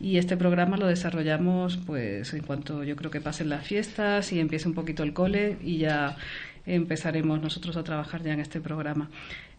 y 0.00 0.18
este 0.18 0.36
programa 0.36 0.76
lo 0.76 0.86
desarrollamos 0.86 1.76
pues 1.76 2.34
en 2.34 2.42
cuanto 2.42 2.82
yo 2.84 2.96
creo 2.96 3.10
que 3.10 3.20
pasen 3.20 3.48
las 3.48 3.66
fiestas 3.66 4.32
y 4.32 4.40
empiece 4.40 4.68
un 4.68 4.74
poquito 4.74 5.02
el 5.02 5.12
cole 5.12 5.56
y 5.62 5.78
ya 5.78 6.16
empezaremos 6.66 7.40
nosotros 7.40 7.76
a 7.76 7.84
trabajar 7.84 8.22
ya 8.22 8.32
en 8.32 8.40
este 8.40 8.60
programa. 8.60 9.10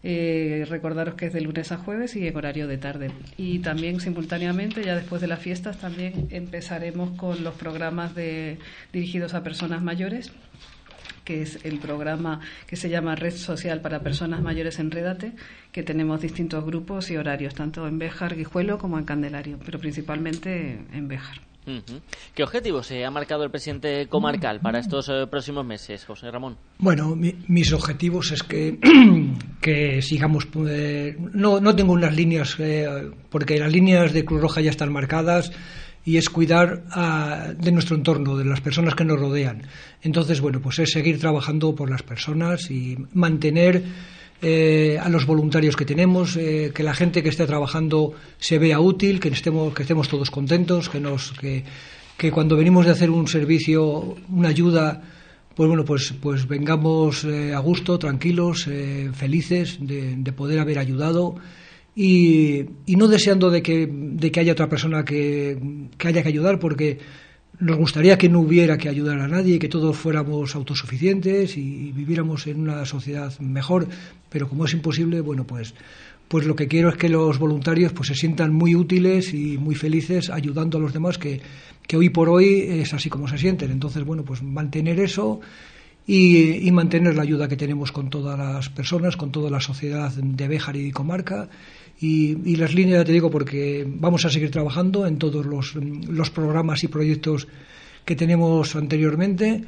Eh, 0.08 0.64
recordaros 0.68 1.16
que 1.16 1.26
es 1.26 1.32
de 1.32 1.40
lunes 1.40 1.72
a 1.72 1.78
jueves 1.78 2.14
y 2.14 2.28
en 2.28 2.36
horario 2.36 2.68
de 2.68 2.78
tarde. 2.78 3.10
Y 3.36 3.58
también 3.58 3.98
simultáneamente, 3.98 4.84
ya 4.84 4.94
después 4.94 5.20
de 5.20 5.26
las 5.26 5.40
fiestas, 5.40 5.78
también 5.78 6.28
empezaremos 6.30 7.18
con 7.18 7.42
los 7.42 7.56
programas 7.56 8.14
de, 8.14 8.60
dirigidos 8.92 9.34
a 9.34 9.42
personas 9.42 9.82
mayores 9.82 10.30
que 11.24 11.42
es 11.42 11.58
el 11.64 11.80
programa 11.80 12.38
que 12.68 12.76
se 12.76 12.88
llama 12.88 13.16
Red 13.16 13.34
Social 13.34 13.80
para 13.80 13.98
Personas 13.98 14.42
Mayores 14.42 14.78
en 14.78 14.92
Redate, 14.92 15.32
que 15.72 15.82
tenemos 15.82 16.20
distintos 16.20 16.64
grupos 16.64 17.10
y 17.10 17.16
horarios, 17.16 17.56
tanto 17.56 17.88
en 17.88 17.98
Béjar, 17.98 18.36
Guijuelo 18.36 18.78
como 18.78 18.96
en 19.00 19.06
Candelario, 19.06 19.58
pero 19.64 19.80
principalmente 19.80 20.78
en 20.92 21.08
Béjar. 21.08 21.40
¿Qué 22.34 22.44
objetivos 22.44 22.86
se 22.86 23.04
ha 23.04 23.10
marcado 23.10 23.42
el 23.42 23.50
presidente 23.50 24.06
comarcal 24.06 24.60
para 24.60 24.78
estos 24.78 25.08
eh, 25.08 25.26
próximos 25.28 25.66
meses, 25.66 26.04
José 26.04 26.30
Ramón? 26.30 26.56
Bueno, 26.78 27.16
mis 27.16 27.72
objetivos 27.72 28.30
es 28.30 28.44
que, 28.44 28.78
que 29.60 30.00
sigamos. 30.00 30.46
Eh, 30.68 31.16
no, 31.32 31.60
no 31.60 31.74
tengo 31.74 31.92
unas 31.92 32.14
líneas, 32.14 32.54
eh, 32.60 33.10
porque 33.30 33.58
las 33.58 33.72
líneas 33.72 34.12
de 34.12 34.24
Cruz 34.24 34.40
Roja 34.40 34.60
ya 34.60 34.70
están 34.70 34.92
marcadas 34.92 35.50
y 36.04 36.18
es 36.18 36.30
cuidar 36.30 36.84
de 37.56 37.72
nuestro 37.72 37.96
entorno, 37.96 38.36
de 38.36 38.44
las 38.44 38.60
personas 38.60 38.94
que 38.94 39.04
nos 39.04 39.18
rodean. 39.18 39.62
Entonces, 40.02 40.40
bueno, 40.40 40.60
pues 40.60 40.78
es 40.78 40.92
seguir 40.92 41.18
trabajando 41.18 41.74
por 41.74 41.90
las 41.90 42.04
personas 42.04 42.70
y 42.70 42.96
mantener 43.12 43.82
eh, 44.42 44.98
a 45.00 45.08
los 45.08 45.26
voluntarios 45.26 45.76
que 45.76 45.84
tenemos, 45.84 46.36
eh, 46.36 46.72
que 46.74 46.82
la 46.82 46.94
gente 46.94 47.22
que 47.22 47.28
esté 47.28 47.46
trabajando 47.46 48.12
se 48.38 48.58
vea 48.58 48.80
útil, 48.80 49.20
que 49.20 49.28
estemos, 49.28 49.74
que 49.74 49.82
estemos 49.82 50.08
todos 50.08 50.30
contentos, 50.30 50.88
que, 50.88 51.00
nos, 51.00 51.32
que, 51.32 51.64
que 52.16 52.30
cuando 52.30 52.56
venimos 52.56 52.86
de 52.86 52.92
hacer 52.92 53.10
un 53.10 53.28
servicio, 53.28 54.16
una 54.28 54.48
ayuda, 54.48 55.02
pues 55.54 55.68
bueno, 55.68 55.84
pues, 55.84 56.14
pues 56.20 56.46
vengamos 56.46 57.24
eh, 57.24 57.54
a 57.54 57.58
gusto, 57.60 57.98
tranquilos, 57.98 58.68
felices 59.14 59.78
de, 59.80 60.16
de 60.16 60.32
poder 60.32 60.58
haber 60.58 60.78
ayudado 60.78 61.36
y, 61.96 62.66
no 62.86 63.08
deseando 63.08 63.50
de 63.50 63.62
que, 63.62 63.88
de 63.90 64.30
que 64.30 64.40
haya 64.40 64.52
otra 64.52 64.68
persona 64.68 65.02
que, 65.02 65.58
haya 66.04 66.22
que 66.22 66.28
ayudar, 66.28 66.58
porque 66.58 66.98
nos 67.58 67.76
gustaría 67.76 68.18
que 68.18 68.28
no 68.28 68.40
hubiera 68.40 68.76
que 68.76 68.88
ayudar 68.88 69.20
a 69.20 69.28
nadie, 69.28 69.58
que 69.58 69.68
todos 69.68 69.96
fuéramos 69.96 70.54
autosuficientes 70.54 71.56
y 71.56 71.92
viviéramos 71.92 72.46
en 72.46 72.60
una 72.60 72.84
sociedad 72.84 73.38
mejor, 73.40 73.88
pero 74.28 74.48
como 74.48 74.64
es 74.64 74.72
imposible, 74.72 75.20
bueno, 75.20 75.44
pues 75.44 75.74
pues 76.28 76.44
lo 76.44 76.56
que 76.56 76.66
quiero 76.66 76.88
es 76.88 76.96
que 76.96 77.08
los 77.08 77.38
voluntarios 77.38 77.92
pues 77.92 78.08
se 78.08 78.14
sientan 78.14 78.52
muy 78.52 78.74
útiles 78.74 79.32
y 79.32 79.58
muy 79.58 79.76
felices 79.76 80.28
ayudando 80.28 80.78
a 80.78 80.80
los 80.80 80.92
demás 80.92 81.18
que, 81.18 81.40
que 81.86 81.96
hoy 81.96 82.10
por 82.10 82.28
hoy 82.28 82.66
es 82.68 82.92
así 82.94 83.08
como 83.08 83.28
se 83.28 83.38
sienten. 83.38 83.70
Entonces, 83.70 84.04
bueno, 84.04 84.24
pues 84.24 84.42
mantener 84.42 84.98
eso 84.98 85.40
y, 86.06 86.70
mantener 86.70 87.16
la 87.16 87.22
ayuda 87.22 87.48
que 87.48 87.56
tenemos 87.56 87.92
con 87.92 88.10
todas 88.10 88.38
las 88.38 88.68
personas, 88.68 89.16
con 89.16 89.32
toda 89.32 89.50
la 89.50 89.60
sociedad 89.60 90.12
de 90.12 90.48
Béjar 90.48 90.76
y 90.76 90.90
comarca. 90.90 91.48
Y, 91.98 92.56
las 92.56 92.74
líneas, 92.74 93.00
ya 93.00 93.04
te 93.04 93.12
digo, 93.12 93.30
porque 93.30 93.86
vamos 93.88 94.24
a 94.24 94.30
seguir 94.30 94.50
trabajando 94.50 95.06
en 95.06 95.16
todos 95.18 95.46
los, 95.46 95.74
los 95.74 96.30
programas 96.30 96.84
y 96.84 96.88
proyectos 96.88 97.48
que 98.04 98.16
tenemos 98.16 98.76
anteriormente. 98.76 99.64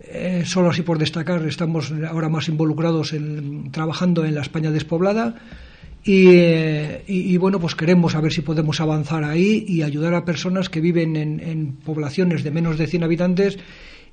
Eh, 0.00 0.42
solo 0.46 0.70
así 0.70 0.82
por 0.82 0.98
destacar, 0.98 1.46
estamos 1.46 1.92
ahora 2.08 2.28
más 2.28 2.48
involucrados 2.48 3.12
en, 3.12 3.70
trabajando 3.70 4.24
en 4.24 4.34
la 4.34 4.42
España 4.42 4.70
despoblada 4.70 5.36
y, 6.04 7.36
bueno, 7.36 7.60
pues 7.60 7.76
queremos 7.76 8.16
a 8.16 8.20
ver 8.20 8.32
si 8.32 8.40
podemos 8.40 8.80
avanzar 8.80 9.22
ahí 9.22 9.64
y 9.68 9.82
ayudar 9.82 10.14
a 10.14 10.24
personas 10.24 10.68
que 10.68 10.80
viven 10.80 11.16
en, 11.16 11.76
poblaciones 11.84 12.42
de 12.42 12.50
menos 12.50 12.76
de 12.76 12.88
100 12.88 13.04
habitantes 13.04 13.58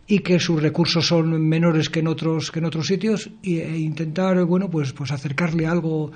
y 0.05 0.19
que 0.19 0.39
sus 0.39 0.61
recursos 0.61 1.07
son 1.07 1.47
menores 1.47 1.89
que 1.89 1.99
en 1.99 2.07
otros 2.07 2.51
que 2.51 2.59
en 2.59 2.65
otros 2.65 2.87
sitios 2.87 3.29
e 3.43 3.77
intentar 3.77 4.43
bueno 4.45 4.67
pues 4.67 4.91
pues 4.91 5.11
acercarle 5.11 5.67
algo 5.67 6.11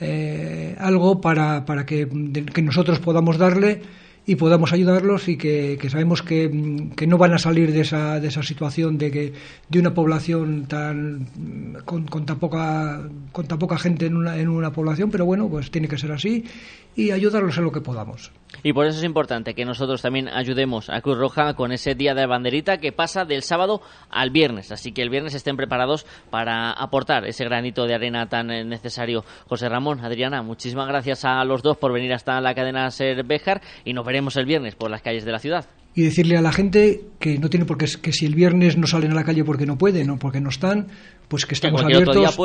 eh, 0.00 0.74
algo 0.78 1.20
para, 1.20 1.64
para 1.64 1.84
que, 1.86 2.08
que 2.52 2.62
nosotros 2.62 2.98
podamos 3.00 3.38
darle 3.38 3.82
y 4.26 4.36
podamos 4.36 4.72
ayudarlos 4.72 5.28
y 5.28 5.36
que, 5.36 5.78
sabemos 5.90 6.22
que, 6.22 6.48
no 6.50 7.18
van 7.18 7.32
a 7.32 7.38
salir 7.38 7.72
de 7.72 7.80
esa, 7.80 8.20
de 8.20 8.28
esa 8.28 8.42
situación 8.42 8.98
de 8.98 9.10
que 9.10 9.32
de 9.68 9.78
una 9.78 9.94
población 9.94 10.66
tan 10.66 11.26
con, 11.84 12.06
con 12.06 12.26
tan 12.26 12.38
poca 12.38 13.02
con 13.32 13.46
tan 13.46 13.58
poca 13.58 13.78
gente 13.78 14.06
en 14.06 14.16
una, 14.16 14.38
en 14.38 14.48
una 14.48 14.72
población 14.72 15.10
pero 15.10 15.24
bueno 15.24 15.48
pues 15.48 15.70
tiene 15.70 15.88
que 15.88 15.98
ser 15.98 16.12
así 16.12 16.44
y 16.94 17.10
ayudarlos 17.10 17.56
en 17.58 17.64
lo 17.64 17.72
que 17.72 17.80
podamos. 17.80 18.32
Y 18.62 18.72
por 18.72 18.86
eso 18.86 18.98
es 18.98 19.04
importante 19.04 19.54
que 19.54 19.64
nosotros 19.64 20.02
también 20.02 20.28
ayudemos 20.28 20.90
a 20.90 21.00
Cruz 21.00 21.18
Roja 21.18 21.54
con 21.54 21.72
ese 21.72 21.94
día 21.94 22.14
de 22.14 22.26
banderita 22.26 22.78
que 22.78 22.92
pasa 22.92 23.24
del 23.24 23.42
sábado 23.42 23.80
al 24.10 24.30
viernes. 24.30 24.72
Así 24.72 24.92
que 24.92 25.02
el 25.02 25.10
viernes 25.10 25.34
estén 25.34 25.56
preparados 25.56 26.04
para 26.30 26.72
aportar 26.72 27.26
ese 27.26 27.44
granito 27.44 27.86
de 27.86 27.94
arena 27.94 28.28
tan 28.28 28.48
necesario. 28.68 29.24
José 29.48 29.68
Ramón 29.68 30.04
Adriana 30.04 30.42
muchísimas 30.42 30.88
gracias 30.88 31.24
a 31.24 31.42
los 31.44 31.62
dos 31.62 31.76
por 31.76 31.92
venir 31.92 32.12
hasta 32.12 32.40
la 32.40 32.54
cadena 32.54 32.90
Ser 32.90 33.24
Béjar 33.24 33.62
y 33.84 33.92
nos 33.92 34.04
veremos 34.04 34.36
el 34.36 34.46
viernes 34.46 34.74
por 34.74 34.90
las 34.90 35.02
calles 35.02 35.24
de 35.24 35.32
la 35.32 35.38
ciudad. 35.38 35.66
Y 36.00 36.04
decirle 36.04 36.38
a 36.38 36.40
la 36.40 36.50
gente 36.50 37.02
que 37.18 37.38
no 37.38 37.50
tiene 37.50 37.66
por 37.66 37.76
qué, 37.76 37.84
que 38.00 38.14
si 38.14 38.24
el 38.24 38.34
viernes 38.34 38.78
no 38.78 38.86
salen 38.86 39.12
a 39.12 39.14
la 39.14 39.22
calle 39.22 39.44
porque 39.44 39.66
no 39.66 39.76
pueden 39.76 40.08
o 40.08 40.18
porque 40.18 40.40
no 40.40 40.48
están, 40.48 40.86
pues 41.28 41.44
que 41.44 41.52
estamos 41.52 41.82
abiertos 41.82 42.38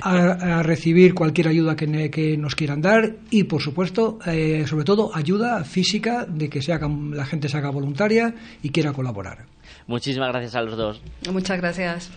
a, 0.00 0.62
recibir 0.62 1.12
cualquier 1.12 1.48
ayuda 1.48 1.76
que, 1.76 2.10
que, 2.10 2.38
nos 2.38 2.54
quieran 2.54 2.80
dar 2.80 3.16
y, 3.28 3.44
por 3.44 3.60
supuesto, 3.60 4.18
eh, 4.24 4.64
sobre 4.66 4.86
todo, 4.86 5.14
ayuda 5.14 5.62
física 5.64 6.24
de 6.24 6.48
que 6.48 6.62
se 6.62 6.72
la 6.72 7.26
gente 7.26 7.50
se 7.50 7.58
haga 7.58 7.68
voluntaria 7.68 8.34
y 8.62 8.70
quiera 8.70 8.94
colaborar. 8.94 9.44
Muchísimas 9.86 10.30
gracias 10.30 10.54
a 10.54 10.62
los 10.62 10.78
dos. 10.78 11.02
Muchas 11.30 11.60
gracias. 11.60 12.10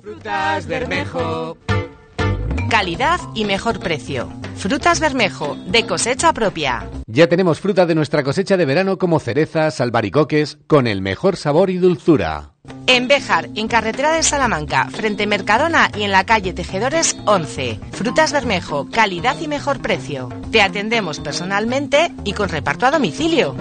Frutas 0.00 0.66
Bermejo 0.66 1.58
calidad 2.72 3.20
y 3.34 3.44
mejor 3.44 3.80
precio. 3.80 4.32
Frutas 4.56 4.98
Bermejo, 4.98 5.58
de 5.66 5.86
cosecha 5.86 6.32
propia. 6.32 6.88
Ya 7.06 7.26
tenemos 7.26 7.60
fruta 7.60 7.84
de 7.84 7.94
nuestra 7.94 8.22
cosecha 8.22 8.56
de 8.56 8.64
verano 8.64 8.96
como 8.96 9.20
cerezas, 9.20 9.78
albaricoques, 9.82 10.56
con 10.68 10.86
el 10.86 11.02
mejor 11.02 11.36
sabor 11.36 11.68
y 11.68 11.76
dulzura. 11.76 12.54
En 12.86 13.08
Béjar, 13.08 13.50
en 13.56 13.68
carretera 13.68 14.12
de 14.12 14.22
Salamanca, 14.22 14.88
frente 14.88 15.26
Mercadona 15.26 15.90
y 15.94 16.04
en 16.04 16.12
la 16.12 16.24
calle 16.24 16.54
Tejedores 16.54 17.14
11. 17.26 17.78
Frutas 17.90 18.32
Bermejo, 18.32 18.88
calidad 18.90 19.38
y 19.38 19.48
mejor 19.48 19.82
precio. 19.82 20.30
Te 20.50 20.62
atendemos 20.62 21.20
personalmente 21.20 22.10
y 22.24 22.32
con 22.32 22.48
reparto 22.48 22.86
a 22.86 22.90
domicilio. 22.90 23.54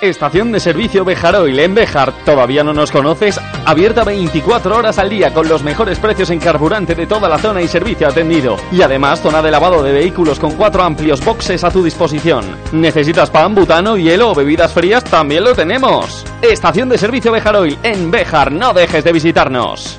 Estación 0.00 0.52
de 0.52 0.60
servicio 0.60 1.06
Bejaroil 1.06 1.58
en 1.58 1.74
Bejar. 1.74 2.12
¿Todavía 2.26 2.62
no 2.62 2.74
nos 2.74 2.90
conoces? 2.90 3.40
Abierta 3.64 4.04
24 4.04 4.76
horas 4.76 4.98
al 4.98 5.08
día 5.08 5.32
con 5.32 5.48
los 5.48 5.62
mejores 5.62 5.98
precios 5.98 6.28
en 6.28 6.38
carburante 6.38 6.94
de 6.94 7.06
toda 7.06 7.30
la 7.30 7.38
zona 7.38 7.62
y 7.62 7.68
servicio 7.68 8.06
atendido. 8.06 8.58
Y 8.70 8.82
además 8.82 9.22
zona 9.22 9.40
de 9.40 9.50
lavado 9.50 9.82
de 9.82 9.92
vehículos 9.92 10.38
con 10.38 10.52
cuatro 10.52 10.82
amplios 10.82 11.24
boxes 11.24 11.64
a 11.64 11.70
tu 11.70 11.82
disposición. 11.82 12.44
¿Necesitas 12.72 13.30
pan, 13.30 13.54
butano, 13.54 13.96
hielo 13.96 14.32
o 14.32 14.34
bebidas 14.34 14.74
frías? 14.74 15.02
También 15.02 15.44
lo 15.44 15.54
tenemos. 15.54 16.26
Estación 16.42 16.90
de 16.90 16.98
servicio 16.98 17.32
Bejaroil 17.32 17.78
en 17.82 18.10
Bejar. 18.10 18.52
No 18.52 18.74
dejes 18.74 19.02
de 19.02 19.12
visitarnos. 19.12 19.98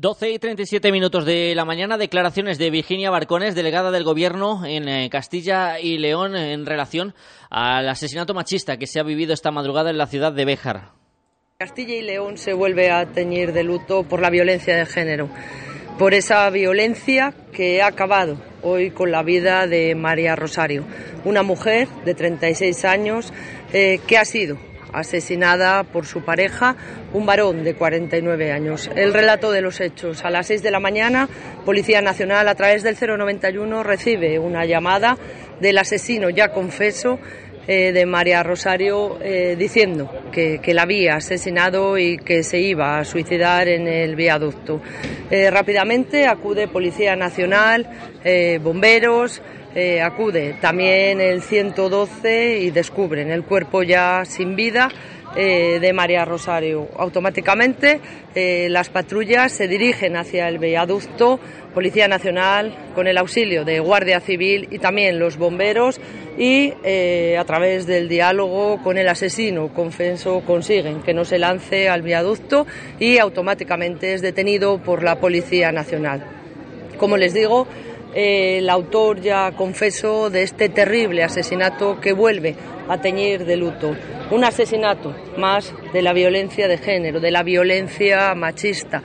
12 0.00 0.30
y 0.30 0.38
37 0.38 0.92
minutos 0.92 1.24
de 1.24 1.56
la 1.56 1.64
mañana, 1.64 1.98
declaraciones 1.98 2.56
de 2.56 2.70
Virginia 2.70 3.10
Barcones, 3.10 3.56
delegada 3.56 3.90
del 3.90 4.04
Gobierno 4.04 4.64
en 4.64 4.88
eh, 4.88 5.10
Castilla 5.10 5.80
y 5.80 5.98
León, 5.98 6.36
en 6.36 6.66
relación 6.66 7.14
al 7.50 7.88
asesinato 7.88 8.32
machista 8.32 8.76
que 8.76 8.86
se 8.86 9.00
ha 9.00 9.02
vivido 9.02 9.34
esta 9.34 9.50
madrugada 9.50 9.90
en 9.90 9.98
la 9.98 10.06
ciudad 10.06 10.32
de 10.32 10.44
Béjar. 10.44 10.92
Castilla 11.58 11.96
y 11.96 12.02
León 12.02 12.38
se 12.38 12.52
vuelve 12.52 12.92
a 12.92 13.06
teñir 13.06 13.52
de 13.52 13.64
luto 13.64 14.04
por 14.04 14.20
la 14.20 14.30
violencia 14.30 14.76
de 14.76 14.86
género, 14.86 15.28
por 15.98 16.14
esa 16.14 16.48
violencia 16.50 17.34
que 17.52 17.82
ha 17.82 17.88
acabado 17.88 18.40
hoy 18.62 18.92
con 18.92 19.10
la 19.10 19.24
vida 19.24 19.66
de 19.66 19.96
María 19.96 20.36
Rosario, 20.36 20.84
una 21.24 21.42
mujer 21.42 21.88
de 22.04 22.14
36 22.14 22.84
años 22.84 23.32
eh, 23.72 23.98
que 24.06 24.16
ha 24.16 24.24
sido 24.24 24.58
asesinada 24.92 25.84
por 25.84 26.06
su 26.06 26.24
pareja, 26.24 26.76
un 27.12 27.26
varón 27.26 27.64
de 27.64 27.74
49 27.74 28.52
años. 28.52 28.90
El 28.94 29.12
relato 29.12 29.50
de 29.50 29.62
los 29.62 29.80
hechos. 29.80 30.24
A 30.24 30.30
las 30.30 30.46
6 30.46 30.62
de 30.62 30.70
la 30.70 30.80
mañana, 30.80 31.28
Policía 31.64 32.00
Nacional, 32.00 32.48
a 32.48 32.54
través 32.54 32.82
del 32.82 32.96
091, 32.96 33.82
recibe 33.82 34.38
una 34.38 34.64
llamada 34.64 35.16
del 35.60 35.78
asesino 35.78 36.30
ya 36.30 36.52
confeso 36.52 37.18
eh, 37.70 37.92
de 37.92 38.06
María 38.06 38.42
Rosario 38.42 39.18
eh, 39.20 39.54
diciendo 39.58 40.10
que, 40.32 40.58
la 40.72 40.84
había 40.84 41.16
asesinado 41.16 41.98
y 41.98 42.16
que 42.16 42.42
se 42.42 42.58
iba 42.58 42.98
a 42.98 43.04
suicidar 43.04 43.68
en 43.68 43.86
el 43.86 44.16
viaducto. 44.16 44.80
Eh, 45.30 45.50
rápidamente 45.50 46.26
acude 46.26 46.68
Policía 46.68 47.14
Nacional, 47.14 47.86
bomberos, 48.62 49.42
eh, 49.78 50.02
acude 50.02 50.56
también 50.60 51.20
el 51.20 51.40
112 51.40 52.58
y 52.58 52.72
descubren 52.72 53.30
el 53.30 53.44
cuerpo 53.44 53.84
ya 53.84 54.24
sin 54.24 54.56
vida 54.56 54.90
eh, 55.36 55.78
de 55.80 55.92
María 55.92 56.24
Rosario. 56.24 56.88
Automáticamente 56.96 58.00
eh, 58.34 58.66
las 58.70 58.88
patrullas 58.88 59.52
se 59.52 59.68
dirigen 59.68 60.16
hacia 60.16 60.48
el 60.48 60.58
viaducto, 60.58 61.38
Policía 61.74 62.08
Nacional, 62.08 62.74
con 62.96 63.06
el 63.06 63.18
auxilio 63.18 63.64
de 63.64 63.78
Guardia 63.78 64.18
Civil 64.18 64.66
y 64.68 64.80
también 64.80 65.20
los 65.20 65.36
bomberos 65.36 66.00
y 66.36 66.72
a 67.36 67.44
través 67.44 67.86
del 67.86 68.08
diálogo 68.08 68.82
con 68.82 68.98
el 68.98 69.08
asesino 69.08 69.68
confeso 69.68 70.40
consiguen 70.44 71.02
que 71.02 71.14
no 71.14 71.24
se 71.24 71.38
lance 71.38 71.88
al 71.88 72.02
viaducto 72.02 72.66
y 72.98 73.18
automáticamente 73.18 74.14
es 74.14 74.22
detenido 74.22 74.78
por 74.78 75.04
la 75.04 75.20
Policía 75.20 75.70
Nacional. 75.70 76.24
Como 76.98 77.16
les 77.16 77.32
digo, 77.32 77.68
el 78.14 78.68
autor 78.70 79.20
ya 79.20 79.52
confesó 79.52 80.30
de 80.30 80.42
este 80.42 80.68
terrible 80.68 81.22
asesinato 81.22 82.00
que 82.00 82.12
vuelve 82.12 82.56
a 82.88 83.00
teñir 83.00 83.44
de 83.44 83.56
luto. 83.56 83.94
Un 84.30 84.44
asesinato 84.44 85.14
más 85.36 85.74
de 85.92 86.02
la 86.02 86.12
violencia 86.12 86.68
de 86.68 86.78
género, 86.78 87.20
de 87.20 87.30
la 87.30 87.42
violencia 87.42 88.34
machista. 88.34 89.02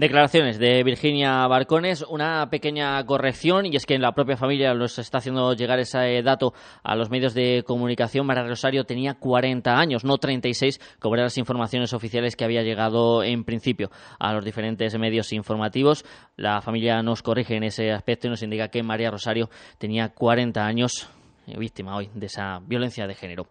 Declaraciones 0.00 0.58
de 0.58 0.82
Virginia 0.82 1.46
Barcones, 1.46 2.06
una 2.08 2.48
pequeña 2.48 3.04
corrección 3.04 3.66
y 3.66 3.76
es 3.76 3.84
que 3.84 3.96
en 3.96 4.00
la 4.00 4.12
propia 4.12 4.38
familia 4.38 4.72
los 4.72 4.98
está 4.98 5.18
haciendo 5.18 5.52
llegar 5.52 5.78
ese 5.78 6.22
dato 6.22 6.54
a 6.82 6.96
los 6.96 7.10
medios 7.10 7.34
de 7.34 7.64
comunicación. 7.66 8.24
María 8.24 8.44
Rosario 8.44 8.84
tenía 8.84 9.16
40 9.16 9.78
años, 9.78 10.02
no 10.02 10.16
36, 10.16 10.80
como 11.00 11.16
eran 11.16 11.26
las 11.26 11.36
informaciones 11.36 11.92
oficiales 11.92 12.34
que 12.34 12.46
había 12.46 12.62
llegado 12.62 13.22
en 13.22 13.44
principio 13.44 13.90
a 14.18 14.32
los 14.32 14.42
diferentes 14.42 14.98
medios 14.98 15.34
informativos. 15.34 16.06
La 16.34 16.62
familia 16.62 17.02
nos 17.02 17.22
corrige 17.22 17.56
en 17.56 17.64
ese 17.64 17.92
aspecto 17.92 18.26
y 18.26 18.30
nos 18.30 18.42
indica 18.42 18.68
que 18.68 18.82
María 18.82 19.10
Rosario 19.10 19.50
tenía 19.76 20.14
40 20.14 20.64
años 20.64 21.10
víctima 21.58 21.94
hoy 21.94 22.08
de 22.14 22.24
esa 22.24 22.58
violencia 22.60 23.06
de 23.06 23.14
género. 23.14 23.48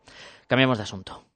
Cambiamos 0.47 0.79
de 0.79 0.83
asunto. 0.83 1.28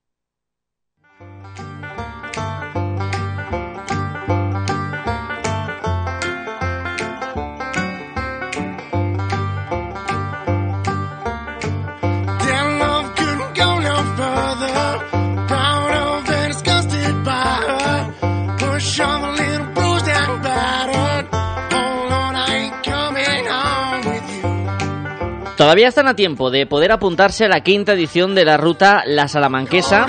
Todavía 25.63 25.88
están 25.88 26.10
a 26.10 26.13
tiempo 26.13 26.52
de 26.52 26.65
poder 26.65 26.91
apuntarse 26.91 27.45
a 27.45 27.47
la 27.47 27.62
quinta 27.62 27.93
edición 27.93 28.36
de 28.36 28.43
la 28.43 28.58
ruta 28.58 29.02
La 29.08 29.30
Salamanquesa, 29.30 30.08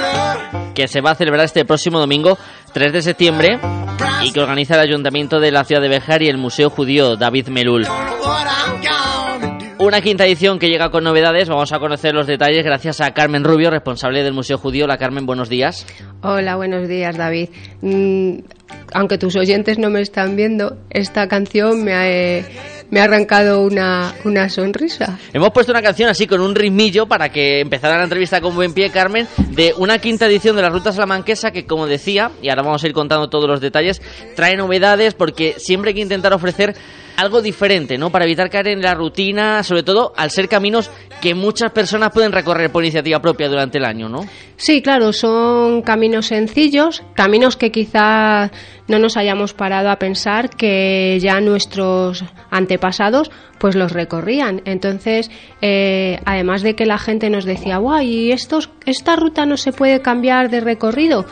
que 0.74 0.88
se 0.88 1.00
va 1.00 1.12
a 1.12 1.14
celebrar 1.14 1.44
este 1.44 1.64
próximo 1.64 2.00
domingo 2.00 2.36
3 2.72 2.92
de 2.92 3.02
septiembre 3.02 3.60
y 4.24 4.32
que 4.32 4.40
organiza 4.40 4.74
el 4.74 4.80
Ayuntamiento 4.80 5.38
de 5.38 5.52
la 5.52 5.62
ciudad 5.62 5.80
de 5.80 5.88
Bejar 5.88 6.24
y 6.24 6.28
el 6.28 6.38
Museo 6.38 6.70
Judío 6.70 7.14
David 7.14 7.50
Melul. 7.50 7.86
Una 9.78 10.00
quinta 10.00 10.24
edición 10.24 10.58
que 10.58 10.68
llega 10.68 10.90
con 10.90 11.04
novedades. 11.04 11.48
Vamos 11.48 11.72
a 11.72 11.78
conocer 11.78 12.14
los 12.14 12.26
detalles 12.26 12.64
gracias 12.64 13.00
a 13.00 13.12
Carmen 13.12 13.44
Rubio, 13.44 13.70
responsable 13.70 14.22
del 14.22 14.32
Museo 14.32 14.58
Judío. 14.58 14.86
La 14.86 14.98
Carmen, 14.98 15.26
buenos 15.26 15.48
días. 15.48 15.86
Hola, 16.22 16.56
buenos 16.56 16.88
días, 16.88 17.16
David. 17.16 17.50
Mm, 17.80 18.38
aunque 18.92 19.18
tus 19.18 19.36
oyentes 19.36 19.78
no 19.78 19.90
me 19.90 20.00
están 20.00 20.36
viendo, 20.36 20.78
esta 20.90 21.28
canción 21.28 21.84
me 21.84 21.92
ha, 21.92 22.10
eh, 22.10 22.44
me 22.90 23.00
ha 23.00 23.04
arrancado 23.04 23.62
una, 23.62 24.14
una 24.24 24.48
sonrisa. 24.48 25.18
Hemos 25.32 25.50
puesto 25.50 25.72
una 25.72 25.82
canción 25.82 26.08
así 26.08 26.26
con 26.26 26.40
un 26.40 26.54
ritmillo 26.54 27.06
para 27.06 27.30
que 27.30 27.60
empezara 27.60 27.98
la 27.98 28.04
entrevista 28.04 28.40
con 28.40 28.54
buen 28.54 28.72
pie, 28.72 28.90
Carmen, 28.90 29.26
de 29.50 29.74
una 29.78 29.98
quinta 29.98 30.26
edición 30.26 30.56
de 30.56 30.62
la 30.62 30.70
Ruta 30.70 30.92
Salamanquesa 30.92 31.50
que, 31.50 31.66
como 31.66 31.86
decía, 31.86 32.30
y 32.42 32.48
ahora 32.48 32.62
vamos 32.62 32.84
a 32.84 32.86
ir 32.86 32.92
contando 32.92 33.28
todos 33.28 33.48
los 33.48 33.60
detalles, 33.60 34.00
trae 34.36 34.56
novedades 34.56 35.14
porque 35.14 35.54
siempre 35.58 35.90
hay 35.90 35.94
que 35.94 36.02
intentar 36.02 36.32
ofrecer 36.32 36.74
algo 37.16 37.42
diferente, 37.42 37.96
¿no? 37.96 38.10
Para 38.10 38.24
evitar 38.24 38.50
caer 38.50 38.68
en 38.68 38.82
la 38.82 38.94
rutina, 38.94 39.62
sobre 39.62 39.82
todo 39.82 40.12
al 40.16 40.30
ser 40.30 40.48
caminos 40.48 40.90
que 41.20 41.34
muchas 41.34 41.70
personas 41.72 42.10
pueden 42.12 42.32
recorrer 42.32 42.70
por 42.70 42.82
iniciativa 42.82 43.20
propia 43.20 43.48
durante 43.48 43.78
el 43.78 43.84
año, 43.84 44.08
¿no? 44.08 44.26
Sí, 44.56 44.82
claro, 44.82 45.12
son 45.12 45.82
caminos 45.82 46.26
sencillos, 46.26 47.02
caminos 47.14 47.56
que 47.56 47.70
quizá 47.70 48.50
no 48.88 48.98
nos 48.98 49.16
hayamos 49.16 49.54
parado 49.54 49.90
a 49.90 49.98
pensar 49.98 50.50
que 50.50 51.18
ya 51.20 51.40
nuestros 51.40 52.24
antepasados 52.50 53.30
pues 53.58 53.76
los 53.76 53.92
recorrían. 53.92 54.62
Entonces, 54.64 55.30
eh, 55.62 56.20
además 56.24 56.62
de 56.62 56.74
que 56.74 56.86
la 56.86 56.98
gente 56.98 57.30
nos 57.30 57.44
decía, 57.44 57.78
guay, 57.78 58.08
¿y 58.08 58.32
estos, 58.32 58.70
esta 58.84 59.16
ruta 59.16 59.46
no 59.46 59.56
se 59.56 59.72
puede 59.72 60.00
cambiar 60.00 60.50
de 60.50 60.60
recorrido? 60.60 61.24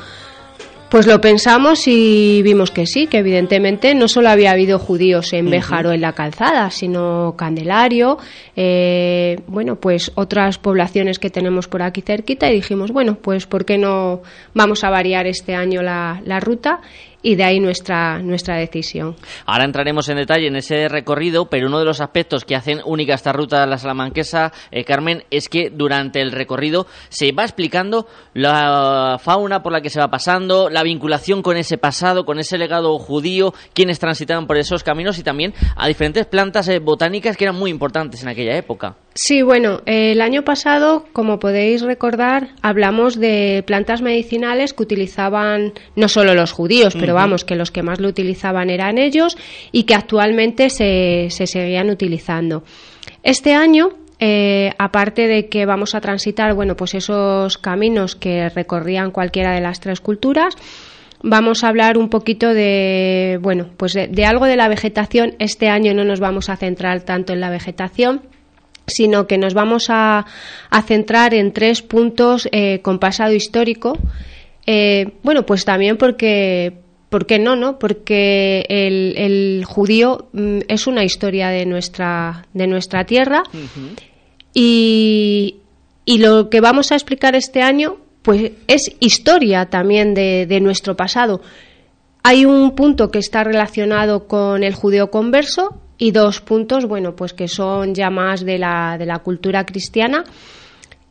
Pues 0.93 1.07
lo 1.07 1.23
pensamos 1.23 1.89
y 1.89 2.43
vimos 2.43 2.71
que 2.71 2.85
sí, 2.85 3.07
que 3.07 3.17
evidentemente 3.17 3.95
no 3.95 4.09
solo 4.09 4.29
había 4.29 4.51
habido 4.51 4.79
judíos 4.79 5.33
en 5.33 5.49
Béjar 5.49 5.87
o 5.87 5.93
en 5.93 6.03
la 6.03 6.13
calzada, 6.13 6.71
sino 6.71 7.35
Candelario, 7.35 8.19
eh, 8.57 9.41
bueno, 9.47 9.77
pues 9.77 10.13
otras 10.17 10.59
poblaciones 10.59 11.19
que 11.19 11.31
tenemos 11.31 11.67
por 11.67 11.81
aquí 11.81 12.03
cerquita 12.03 12.51
y 12.51 12.57
dijimos, 12.57 12.93
bueno, 12.93 13.15
pues 13.15 13.47
¿por 13.47 13.65
qué 13.65 13.79
no 13.79 14.21
vamos 14.53 14.85
a 14.85 14.91
variar 14.91 15.27
este 15.27 15.55
año 15.55 15.81
la, 15.81 16.21
la 16.27 16.41
ruta 16.41 16.83
y 17.23 17.37
de 17.37 17.45
ahí 17.45 17.61
nuestra, 17.61 18.19
nuestra 18.19 18.57
decisión. 18.57 19.17
Ahora 19.47 19.65
entraremos 19.65 20.09
en 20.09 20.17
detalle 20.17 20.49
en 20.49 20.57
ese 20.57 20.89
recorrido, 20.89 21.47
pero 21.47 21.69
uno 21.69 21.79
de 21.79 21.85
los 21.85 22.01
aspectos 22.01 22.45
que 22.45 22.57
hacen 22.57 22.81
única 22.85 23.15
esta 23.15 23.33
ruta 23.33 23.61
de 23.61 23.67
la 23.67 23.79
Salamanquesa, 23.79 24.53
eh, 24.71 24.85
Carmen, 24.85 25.25
es 25.31 25.49
que 25.49 25.71
durante 25.71 26.21
el 26.21 26.33
recorrido 26.33 26.87
se 27.09 27.33
va 27.33 27.45
explicando 27.45 28.07
la 28.35 29.19
fauna 29.23 29.63
por 29.63 29.73
la 29.73 29.81
que 29.81 29.91
se 29.91 30.01
va 30.01 30.09
pasando, 30.09 30.69
la 30.69 30.83
vinculación 30.83 31.43
con 31.43 31.57
ese 31.57 31.79
pasado, 31.79 32.25
con 32.25 32.39
ese 32.39 32.59
legado 32.59 32.99
judío, 32.99 33.55
quienes 33.75 33.99
transitaban 33.99 34.47
por 34.47 34.59
esos 34.59 34.83
caminos 34.83 35.19
y 35.19 35.23
también 35.23 35.55
a 35.77 35.89
diferentes 35.89 36.27
plantas 36.27 36.69
eh, 36.69 36.79
botánicas 36.79 37.37
que 37.37 37.45
eran 37.45 37.57
muy 37.57 37.71
importantes 37.71 38.23
en 38.23 38.29
aquella 38.29 38.57
época. 38.57 38.97
Sí, 39.15 39.43
bueno, 39.43 39.83
el 39.85 40.23
año 40.23 40.43
pasado, 40.43 41.05
como 41.13 41.39
podéis 41.39 41.83
recordar, 41.83 42.49
hablamos 42.63 43.21
de 43.21 43.63
plantas 43.67 44.01
medicinales 44.01 44.73
que 44.73 44.83
utilizaban 44.83 45.75
no 45.97 46.09
solo 46.09 46.35
los 46.35 46.53
judíos, 46.53 46.97
pero 46.99 47.13
vamos, 47.15 47.45
que 47.45 47.55
los 47.55 47.71
que 47.71 47.83
más 47.83 48.01
lo 48.01 48.09
utilizaban 48.09 48.71
eran 48.71 48.97
ellos 48.97 49.37
y 49.71 49.83
que 49.83 49.95
actualmente 49.95 50.71
se, 50.71 51.27
se 51.29 51.47
seguían 51.47 51.91
utilizando. 51.91 52.65
Este 53.23 53.53
año 53.53 53.91
eh, 54.25 54.71
aparte 54.79 55.27
de 55.27 55.49
que 55.49 55.67
vamos 55.67 55.97
a 55.97 56.01
transitar, 56.01 56.55
bueno, 56.55 56.77
pues 56.77 56.95
esos 56.95 57.59
caminos 57.59 58.15
que 58.15 58.49
recorrían 58.51 59.11
cualquiera 59.11 59.53
de 59.53 59.61
las 59.61 59.81
tres 59.81 60.01
culturas, 60.01 60.55
vamos 61.25 61.65
a 61.65 61.69
hablar 61.69 61.99
un 61.99 62.09
poquito 62.09 62.55
de, 62.55 63.41
bueno, 63.43 63.71
pues 63.77 63.95
de, 63.95 64.25
algo 64.25 64.47
de 64.47 64.55
la 64.55 64.69
vegetación. 64.69 65.35
Este 65.41 65.69
año 65.69 65.93
no 65.93 66.05
nos 66.05 66.21
vamos 66.21 66.51
a 66.51 66.57
centrar 66.57 67.01
tanto 67.03 67.33
en 67.33 67.41
la 67.41 67.51
vegetación, 67.51 68.23
sino 68.87 69.27
que 69.27 69.39
nos 69.39 69.55
vamos 69.55 69.87
a, 69.89 70.27
centrar 70.87 71.35
en 71.35 71.53
tres 71.53 71.83
puntos 71.83 72.49
eh, 72.53 72.81
con 72.83 72.99
pasado 72.99 73.33
histórico. 73.33 73.99
Eh, 74.67 75.13
bueno, 75.23 75.45
pues 75.45 75.65
también 75.65 75.97
porque, 75.97 76.73
¿por 77.09 77.27
qué 77.27 77.39
no, 77.39 77.57
no? 77.57 77.79
Porque 77.79 78.65
el, 78.69 79.65
judío 79.67 80.29
mm, 80.33 80.61
es 80.69 80.87
una 80.87 81.05
historia 81.05 81.49
de 81.49 81.67
nuestra, 81.67 82.47
de 82.53 82.67
nuestra 82.67 83.05
tierra 83.05 83.43
y, 84.55 85.57
y, 86.05 86.19
lo 86.19 86.51
que 86.51 86.61
vamos 86.61 86.93
a 86.93 86.95
explicar 86.95 87.35
este 87.35 87.63
año 87.63 87.97
pues 88.23 88.53
es 88.69 88.93
historia 89.01 89.67
también 89.67 90.15
de, 90.15 90.47
de 90.47 90.61
nuestro 90.61 90.97
pasado. 90.97 91.41
Hay 92.23 92.45
un 92.45 92.77
punto 92.77 93.11
que 93.11 93.19
está 93.19 93.43
relacionado 93.43 94.29
con 94.29 94.63
el 94.63 94.75
judío 94.75 95.11
converso 95.11 95.82
y 96.03 96.11
dos 96.11 96.41
puntos, 96.41 96.87
bueno, 96.87 97.15
pues 97.15 97.33
que 97.33 97.47
son 97.47 97.95
ya 97.95 98.11
más 98.11 98.45
de 98.45 98.59
la, 98.59 98.97
de 98.99 99.07
la 99.07 99.21
cultura 99.21 99.65
cristiana. 99.65 100.25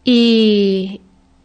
Y, 0.04 1.00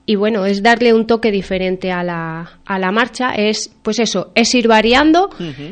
y 0.05 0.17
bueno, 0.17 0.47
es 0.47 0.65
darle 0.65 0.93
un 0.93 1.07
toque 1.07 1.31
diferente 1.31 1.93
a 1.93 2.03
la, 2.03 2.59
a 2.65 2.79
la 2.81 2.91
marcha, 2.91 3.37
es 3.37 3.71
pues 3.85 4.01
eso, 4.01 4.33
es 4.35 4.53
ir 4.53 4.67
variando, 4.67 5.31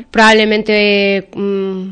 probablemente 0.09 1.27
mm, 1.35 1.87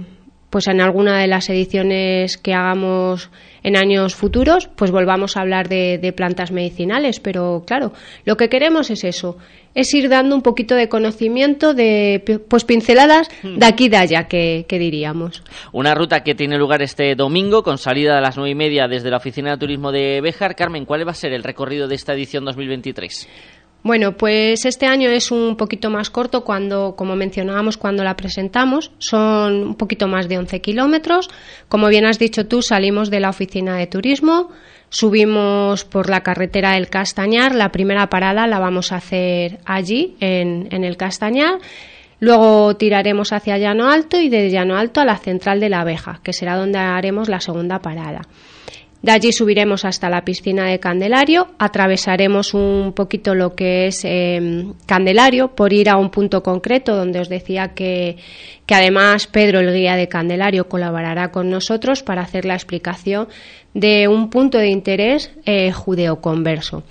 pues 0.54 0.68
en 0.68 0.82
alguna 0.82 1.18
de 1.18 1.26
las 1.26 1.50
ediciones 1.50 2.38
que 2.38 2.54
hagamos 2.54 3.32
en 3.64 3.76
años 3.76 4.14
futuros, 4.14 4.70
pues 4.76 4.92
volvamos 4.92 5.36
a 5.36 5.42
hablar 5.42 5.68
de, 5.68 6.14
plantas 6.16 6.52
medicinales. 6.52 7.20
Pero 7.20 7.64
claro, 7.66 7.92
lo 8.24 8.38
que 8.38 8.50
queremos 8.50 8.92
es 8.92 9.04
eso, 9.04 9.40
es 9.74 9.92
ir 9.96 10.10
dando 10.10 10.36
un 10.36 10.44
poquito 10.44 10.76
de 10.76 10.90
conocimiento 10.90 11.74
de 11.74 12.40
pues 12.48 12.66
pinceladas 12.66 13.30
de 13.42 13.50
hmm. 13.50 13.64
aquí 13.64 13.90
de 13.90 13.98
allá, 13.98 14.28
que, 14.28 14.64
diríamos. 14.70 15.42
Una 15.72 15.96
ruta 15.96 16.22
que 16.22 16.36
tiene 16.36 16.60
lugar 16.60 16.84
este 16.84 17.16
domingo 17.16 17.64
con 17.64 17.80
salida 17.80 18.20
a 18.20 18.22
las 18.22 18.38
nueve 18.38 18.52
y 18.52 18.56
media 18.56 18.88
desde 18.88 19.10
la 19.10 19.18
Oficina 19.18 19.54
de 19.54 19.58
Turismo 19.58 19.92
de 19.92 20.22
Béjar. 20.22 20.56
Carmen, 20.56 20.86
¿cuál 20.86 21.08
va 21.08 21.14
a 21.14 21.16
ser 21.16 21.34
el 21.34 21.42
recorrido 21.42 21.88
de 21.88 21.96
esta 21.96 22.14
edición 22.14 22.46
2023? 22.46 23.28
Bueno, 23.84 24.14
pues 24.14 24.64
este 24.64 24.86
año 24.86 25.10
es 25.10 25.30
un 25.30 25.58
poquito 25.58 25.90
más 25.90 26.10
corto 26.10 26.46
cuando, 26.46 26.96
como 26.96 27.18
mencionábamos 27.18 27.76
cuando 27.76 28.06
la 28.06 28.16
presentamos, 28.16 28.92
son 28.98 29.62
un 29.62 29.76
poquito 29.76 30.08
más 30.08 30.30
de 30.30 30.38
11 30.38 30.62
kilómetros. 30.62 31.30
Como 31.68 31.90
bien 31.90 32.06
has 32.06 32.18
dicho 32.18 32.48
tú, 32.48 32.62
salimos 32.62 33.10
de 33.10 33.20
la 33.20 33.30
oficina 33.30 33.76
de 33.76 33.88
turismo, 33.88 34.52
subimos 34.88 35.84
por 35.84 36.10
la 36.10 36.22
carretera 36.22 36.72
del 36.72 36.90
Castañar, 36.90 37.56
la 37.56 37.74
primera 37.74 38.08
parada 38.08 38.48
la 38.48 38.60
vamos 38.60 38.94
a 38.94 38.98
hacer 38.98 39.60
allí, 39.66 40.16
en, 40.22 40.70
en 40.72 40.86
el 40.86 40.96
Castañar. 40.96 41.60
Luego 42.22 42.78
tiraremos 42.78 43.34
hacia 43.34 43.58
Llano 43.58 43.92
Alto 43.92 44.18
y 44.18 44.30
de 44.30 44.50
Llano 44.50 44.78
Alto 44.78 45.02
a 45.02 45.06
la 45.06 45.18
central 45.18 45.60
de 45.60 45.68
la 45.68 45.82
abeja, 45.82 46.22
que 46.24 46.32
será 46.32 46.56
donde 46.56 46.80
haremos 46.80 47.28
la 47.28 47.42
segunda 47.42 47.80
parada. 47.80 48.22
De 49.04 49.12
allí 49.12 49.34
subiremos 49.34 49.84
hasta 49.84 50.10
la 50.10 50.24
piscina 50.24 50.68
de 50.68 50.80
Candelario, 50.80 51.50
atravesaremos 51.60 52.54
un 52.54 52.94
poquito 52.96 53.36
lo 53.36 53.54
que 53.54 53.88
es 53.88 54.06
em, 54.06 54.76
Candelario 54.86 55.50
por 55.50 55.74
ir 55.74 55.90
a 55.90 55.98
un 55.98 56.10
punto 56.10 56.42
concreto 56.42 56.96
donde 56.96 57.20
os 57.20 57.28
decía 57.28 57.74
que, 57.76 58.16
que 58.66 58.76
además 58.76 59.28
Pedro, 59.28 59.60
el 59.60 59.74
guía 59.74 59.98
de 59.98 60.08
Candelario, 60.08 60.70
colaborará 60.70 61.32
con 61.32 61.50
nosotros 61.50 62.02
para 62.02 62.22
hacer 62.22 62.46
la 62.46 62.54
explicación 62.54 63.28
de 63.74 64.08
un 64.08 64.30
punto 64.30 64.58
de 64.58 64.70
interés 64.70 65.32
eh, 65.46 65.74
judeo-converso. 65.74 66.84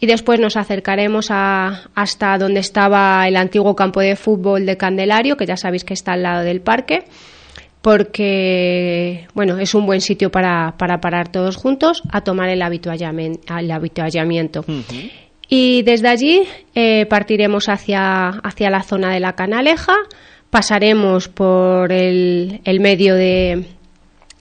Y 0.00 0.06
después 0.06 0.40
nos 0.40 0.56
acercaremos 0.56 1.26
a, 1.28 1.90
hasta 1.94 2.38
donde 2.38 2.60
estaba 2.60 3.28
el 3.28 3.36
antiguo 3.36 3.76
campo 3.76 4.00
de 4.00 4.16
fútbol 4.16 4.64
de 4.64 4.78
Candelario, 4.78 5.36
que 5.36 5.44
ya 5.44 5.58
sabéis 5.58 5.84
que 5.84 5.92
está 5.92 6.12
al 6.12 6.22
lado 6.22 6.42
del 6.42 6.62
parque 6.62 7.04
porque 7.82 9.26
bueno, 9.34 9.58
es 9.58 9.74
un 9.74 9.84
buen 9.86 10.00
sitio 10.00 10.30
para, 10.30 10.74
para 10.78 11.00
parar 11.00 11.32
todos 11.32 11.56
juntos 11.56 12.02
a 12.10 12.20
tomar 12.22 12.48
el 12.50 12.62
habituallamiento. 12.62 14.64
Y 15.48 15.82
desde 15.82 16.08
allí 16.08 16.42
eh, 16.74 17.06
partiremos 17.06 17.68
hacia, 17.68 18.28
hacia 18.28 18.70
la 18.70 18.82
zona 18.82 19.12
de 19.12 19.20
la 19.20 19.34
Canaleja, 19.34 19.94
pasaremos 20.50 21.28
por 21.28 21.92
el, 21.92 22.60
el 22.64 22.80
medio 22.80 23.14
de, 23.16 23.64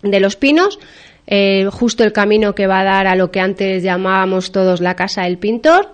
de 0.03 0.19
los 0.19 0.35
pinos, 0.35 0.77
eh, 1.25 1.67
justo 1.71 2.03
el 2.03 2.11
camino 2.11 2.53
que 2.55 2.67
va 2.67 2.81
a 2.81 2.83
dar 2.83 3.07
a 3.07 3.15
lo 3.15 3.31
que 3.31 3.39
antes 3.39 3.83
llamábamos 3.83 4.51
todos 4.51 4.81
la 4.81 4.95
casa 4.95 5.23
del 5.23 5.37
pintor. 5.37 5.93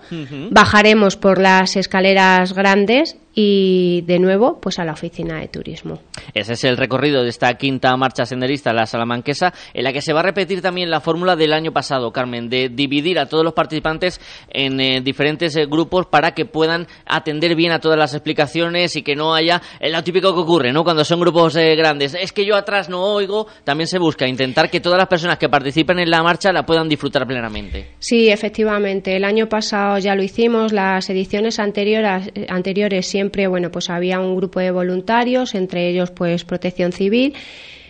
Bajaremos 0.50 1.16
por 1.16 1.40
las 1.40 1.76
escaleras 1.76 2.54
grandes 2.54 3.16
y 3.38 4.00
de 4.06 4.18
nuevo 4.18 4.58
pues 4.62 4.78
a 4.78 4.84
la 4.86 4.92
oficina 4.92 5.38
de 5.38 5.48
turismo. 5.48 6.00
Ese 6.32 6.54
es 6.54 6.64
el 6.64 6.78
recorrido 6.78 7.22
de 7.22 7.28
esta 7.28 7.52
quinta 7.54 7.94
marcha 7.98 8.24
senderista, 8.24 8.72
la 8.72 8.86
Salamanquesa, 8.86 9.52
en 9.74 9.84
la 9.84 9.92
que 9.92 10.00
se 10.00 10.14
va 10.14 10.20
a 10.20 10.22
repetir 10.22 10.62
también 10.62 10.90
la 10.90 11.02
fórmula 11.02 11.36
del 11.36 11.52
año 11.52 11.70
pasado, 11.70 12.10
Carmen, 12.12 12.48
de 12.48 12.70
dividir 12.70 13.18
a 13.18 13.26
todos 13.26 13.44
los 13.44 13.52
participantes 13.52 14.22
en 14.48 14.80
eh, 14.80 15.02
diferentes 15.02 15.54
eh, 15.54 15.66
grupos 15.66 16.06
para 16.06 16.32
que 16.32 16.46
puedan 16.46 16.86
atender 17.04 17.54
bien 17.54 17.72
a 17.72 17.78
todas 17.78 17.98
las 17.98 18.14
explicaciones 18.14 18.96
y 18.96 19.02
que 19.02 19.14
no 19.14 19.34
haya 19.34 19.60
eh, 19.80 19.90
lo 19.90 20.02
típico 20.02 20.32
que 20.32 20.40
ocurre, 20.40 20.72
¿no? 20.72 20.82
Cuando 20.82 21.04
son 21.04 21.20
grupos 21.20 21.54
grandes, 21.56 22.14
es 22.14 22.32
que 22.32 22.46
yo 22.46 22.56
atrás 22.56 22.88
no 22.88 23.02
oigo, 23.02 23.46
también 23.64 23.86
se 23.86 23.98
busca 23.98 24.26
intentar 24.26 24.70
que 24.70 24.80
todas 24.80 24.96
las 24.96 25.08
personas 25.08 25.36
que 25.36 25.50
participen 25.50 25.98
en 25.98 26.10
la 26.10 26.22
marcha 26.22 26.52
la 26.52 26.64
puedan 26.64 26.88
disfrutar 26.88 27.26
plenamente. 27.26 27.96
Sí, 27.98 28.30
efectivamente, 28.30 29.14
el 29.14 29.24
año 29.24 29.46
pasado 29.46 29.98
ya 29.98 30.14
lo 30.14 30.22
hicimos, 30.22 30.72
las 30.72 31.10
ediciones 31.10 31.58
anteriores, 31.58 32.30
anteriores 32.48 33.06
siempre 33.06 33.25
siempre, 33.26 33.48
bueno, 33.48 33.72
pues 33.72 33.90
había 33.90 34.20
un 34.20 34.36
grupo 34.36 34.60
de 34.60 34.70
voluntarios, 34.70 35.56
entre 35.56 35.88
ellos 35.88 36.12
pues 36.12 36.44
Protección 36.44 36.92
Civil, 36.92 37.34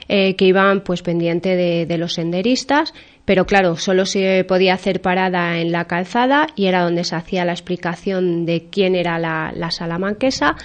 eh, 0.09 0.35
que 0.35 0.47
iban 0.47 0.81
pues 0.81 1.03
pendiente 1.03 1.57
de, 1.57 1.99
los 1.99 2.15
senderistas, 2.15 2.95
pero 3.27 3.45
claro, 3.45 3.77
solo 3.77 4.07
se 4.07 4.45
podía 4.45 4.73
hacer 4.73 5.03
parada 5.03 5.59
en 5.59 5.73
la 5.73 5.85
calzada 5.85 6.47
y 6.57 6.69
era 6.69 6.85
donde 6.85 7.05
se 7.05 7.17
hacía 7.17 7.45
la 7.45 7.53
explicación 7.53 8.47
de 8.47 8.69
quién 8.71 8.95
era 8.95 9.19
la, 9.19 9.71
salamanquesa. 9.71 10.57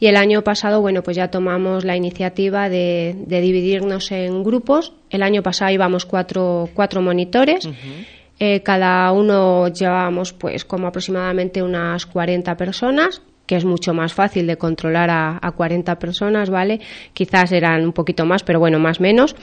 Y 0.00 0.06
el 0.08 0.16
año 0.16 0.42
pasado, 0.42 0.80
bueno, 0.80 1.04
pues 1.04 1.16
ya 1.16 1.28
tomamos 1.28 1.84
la 1.84 1.94
iniciativa 1.94 2.68
de, 2.68 3.14
dividirnos 3.28 4.10
en 4.10 4.42
grupos. 4.42 4.92
El 5.08 5.22
año 5.22 5.42
pasado 5.42 5.70
íbamos 5.70 6.04
cuatro, 6.04 6.68
cuatro 6.74 7.00
monitores. 7.00 7.68
Eh, 8.40 8.60
cada 8.64 9.12
uno 9.12 9.68
llevábamos 9.68 10.32
pues 10.32 10.64
como 10.64 10.88
aproximadamente 10.88 11.62
unas 11.62 12.06
40 12.06 12.56
personas 12.56 13.22
que 13.46 13.56
es 13.56 13.64
mucho 13.64 13.94
más 13.94 14.12
fácil 14.12 14.46
de 14.46 14.56
controlar 14.56 15.08
a, 15.10 15.38
a 15.40 15.52
40 15.52 15.98
personas, 15.98 16.50
¿vale? 16.50 16.80
Quizás 17.14 17.52
eran 17.52 17.84
un 17.84 17.92
poquito 17.92 18.26
más, 18.26 18.42
pero 18.42 18.58
bueno, 18.58 18.78
más 18.78 19.00
menos. 19.00 19.34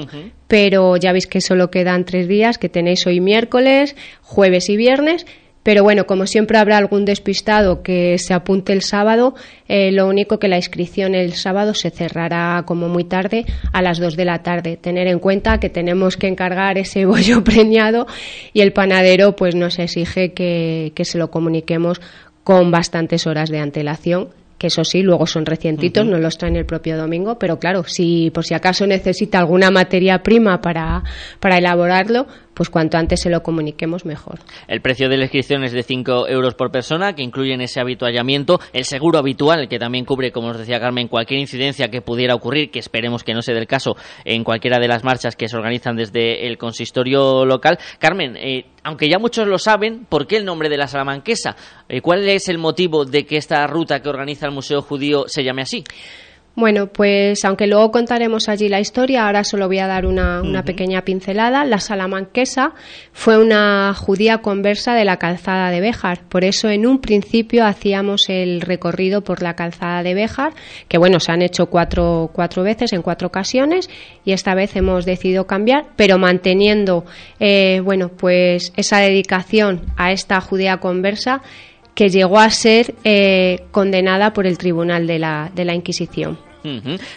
pero 0.54 0.98
ya 0.98 1.14
veis 1.14 1.26
que 1.26 1.42
solo 1.42 1.72
quedan 1.72 2.06
tres 2.06 2.28
días, 2.28 2.60
que 2.60 2.70
tenéis 2.70 3.08
hoy 3.08 3.20
miércoles, 3.20 3.96
jueves 4.22 4.70
y 4.70 4.78
viernes. 4.78 5.26
Pero 5.64 5.82
bueno, 5.82 6.06
como 6.06 6.28
siempre 6.28 6.60
habrá 6.60 6.78
algún 6.78 7.06
despistado 7.06 7.82
que 7.82 8.20
se 8.20 8.36
apunte 8.36 8.72
el 8.72 8.84
sábado, 8.84 9.34
eh, 9.68 9.92
lo 9.92 10.08
único 10.08 10.38
que 10.38 10.48
la 10.48 10.58
inscripción 10.58 11.16
el 11.16 11.34
sábado 11.34 11.74
se 11.74 11.90
cerrará 11.90 12.66
como 12.68 12.88
muy 12.88 13.04
tarde, 13.04 13.48
a 13.72 13.82
las 13.82 13.98
2 13.98 14.16
de 14.16 14.26
la 14.26 14.44
tarde. 14.44 14.78
Tener 14.78 15.08
en 15.08 15.18
cuenta 15.18 15.60
que 15.60 15.72
tenemos 15.72 16.18
que 16.18 16.28
encargar 16.28 16.78
ese 16.78 17.06
bollo 17.08 17.44
preñado 17.44 18.06
y 18.54 18.62
el 18.62 18.74
panadero 18.74 19.36
pues 19.36 19.56
nos 19.56 19.80
exige 19.80 20.34
que, 20.34 20.92
que 20.94 21.04
se 21.04 21.18
lo 21.18 21.32
comuniquemos 21.32 22.00
con 22.44 22.70
bastantes 22.70 23.26
horas 23.26 23.50
de 23.50 23.58
antelación 23.58 24.43
que 24.64 24.68
eso 24.68 24.86
sí, 24.86 25.02
luego 25.02 25.28
son 25.28 25.46
recientitos, 25.46 26.06
no 26.06 26.18
los 26.20 26.38
traen 26.38 26.56
el 26.56 26.66
propio 26.66 26.96
domingo, 26.96 27.38
pero 27.38 27.60
claro, 27.60 27.84
si 27.84 28.32
por 28.32 28.46
si 28.46 28.54
acaso 28.54 28.88
necesita 28.88 29.40
alguna 29.40 29.72
materia 29.72 30.24
prima 30.24 30.62
para, 30.62 31.04
para 31.42 31.58
elaborarlo, 31.58 32.28
pues 32.54 32.70
cuanto 32.70 32.98
antes 32.98 33.20
se 33.20 33.30
lo 33.30 33.44
comuniquemos 33.44 34.06
mejor. 34.06 34.40
El 34.70 34.80
precio 34.80 35.10
de 35.10 35.18
la 35.18 35.24
inscripción 35.24 35.66
es 35.66 35.74
de 35.74 35.84
5 35.84 36.30
euros 36.30 36.56
por 36.56 36.72
persona, 36.72 37.12
que 37.12 37.24
incluyen 37.24 37.60
ese 37.60 37.82
habituallamiento, 37.82 38.62
el 38.72 38.86
seguro 38.86 39.20
habitual, 39.20 39.68
que 39.68 39.80
también 39.80 40.06
cubre, 40.06 40.32
como 40.32 40.48
os 40.48 40.58
decía 40.58 40.80
Carmen, 40.80 41.10
cualquier 41.10 41.42
incidencia 41.42 41.90
que 41.90 42.02
pudiera 42.02 42.34
ocurrir, 42.34 42.72
que 42.72 42.80
esperemos 42.80 43.26
que 43.26 43.34
no 43.34 43.42
sea 43.42 43.56
del 43.56 43.68
caso 43.68 43.98
en 44.24 44.46
cualquiera 44.46 44.80
de 44.80 44.88
las 44.88 45.04
marchas 45.04 45.36
que 45.36 45.50
se 45.50 45.58
organizan 45.58 45.98
desde 45.98 46.48
el 46.48 46.58
consistorio 46.58 47.44
local. 47.44 47.80
Carmen, 48.00 48.38
eh, 48.38 48.68
aunque 48.84 49.10
ya 49.10 49.20
muchos 49.20 49.48
lo 49.48 49.58
saben, 49.58 50.06
¿por 50.06 50.28
qué 50.28 50.38
el 50.38 50.46
nombre 50.46 50.70
de 50.70 50.78
la 50.78 50.88
Salamanquesa? 50.88 51.56
Eh, 51.88 52.02
¿Cuál 52.02 52.28
es 52.28 52.50
el 52.50 52.58
motivo 52.58 53.06
de 53.06 53.26
que 53.26 53.38
esta 53.38 53.66
ruta 53.68 54.02
que 54.02 54.10
organiza 54.10 54.46
el 54.46 54.52
Museo 54.52 54.82
Judío 54.82 55.26
se 55.28 55.44
llame 55.44 55.62
así? 55.62 55.84
Bueno, 56.56 56.86
pues 56.86 57.44
aunque 57.46 57.66
luego 57.66 57.90
contaremos 57.90 58.48
allí 58.48 58.70
la 58.70 58.80
historia, 58.80 59.26
ahora 59.26 59.44
solo 59.44 59.66
voy 59.66 59.80
a 59.80 59.88
dar 59.88 60.06
una, 60.06 60.64
pequeña 60.64 61.02
pincelada. 61.02 61.66
La 61.66 61.80
salamanquesa 61.80 62.74
fue 63.12 63.40
una 63.40 63.96
judía 63.96 64.38
conversa 64.38 64.94
de 64.94 65.04
la 65.04 65.18
calzada 65.18 65.72
de 65.72 65.82
Béjar. 65.82 66.22
Por 66.30 66.44
eso 66.44 66.70
en 66.70 66.86
un 66.86 67.00
principio 67.00 67.66
hacíamos 67.66 68.30
el 68.30 68.62
recorrido 68.62 69.24
por 69.24 69.42
la 69.42 69.56
calzada 69.56 70.04
de 70.04 70.14
Béjar, 70.14 70.54
que 70.88 71.00
bueno, 71.00 71.20
se 71.20 71.32
han 71.32 71.42
hecho 71.42 71.72
cuatro, 71.72 72.30
cuatro 72.34 72.62
veces 72.62 72.94
en 72.94 73.02
cuatro 73.02 73.30
ocasiones 73.30 73.90
y 74.24 74.34
esta 74.34 74.54
vez 74.54 74.76
hemos 74.76 75.06
decidido 75.06 75.48
cambiar, 75.48 75.88
pero 75.96 76.20
manteniendo, 76.20 77.04
eh, 77.40 77.82
bueno, 77.84 78.10
pues 78.10 78.74
esa 78.78 79.00
dedicación 79.00 79.82
a 79.98 80.12
esta 80.12 80.40
judía 80.40 80.78
conversa 80.78 81.42
que 81.96 82.10
llegó 82.10 82.40
a 82.40 82.50
ser 82.50 82.96
eh, 83.04 83.66
condenada 83.72 84.34
por 84.34 84.48
el 84.48 84.58
Tribunal 84.58 85.08
de 85.08 85.20
la, 85.20 85.52
de 85.54 85.66
la 85.66 85.76
Inquisición. 85.76 86.38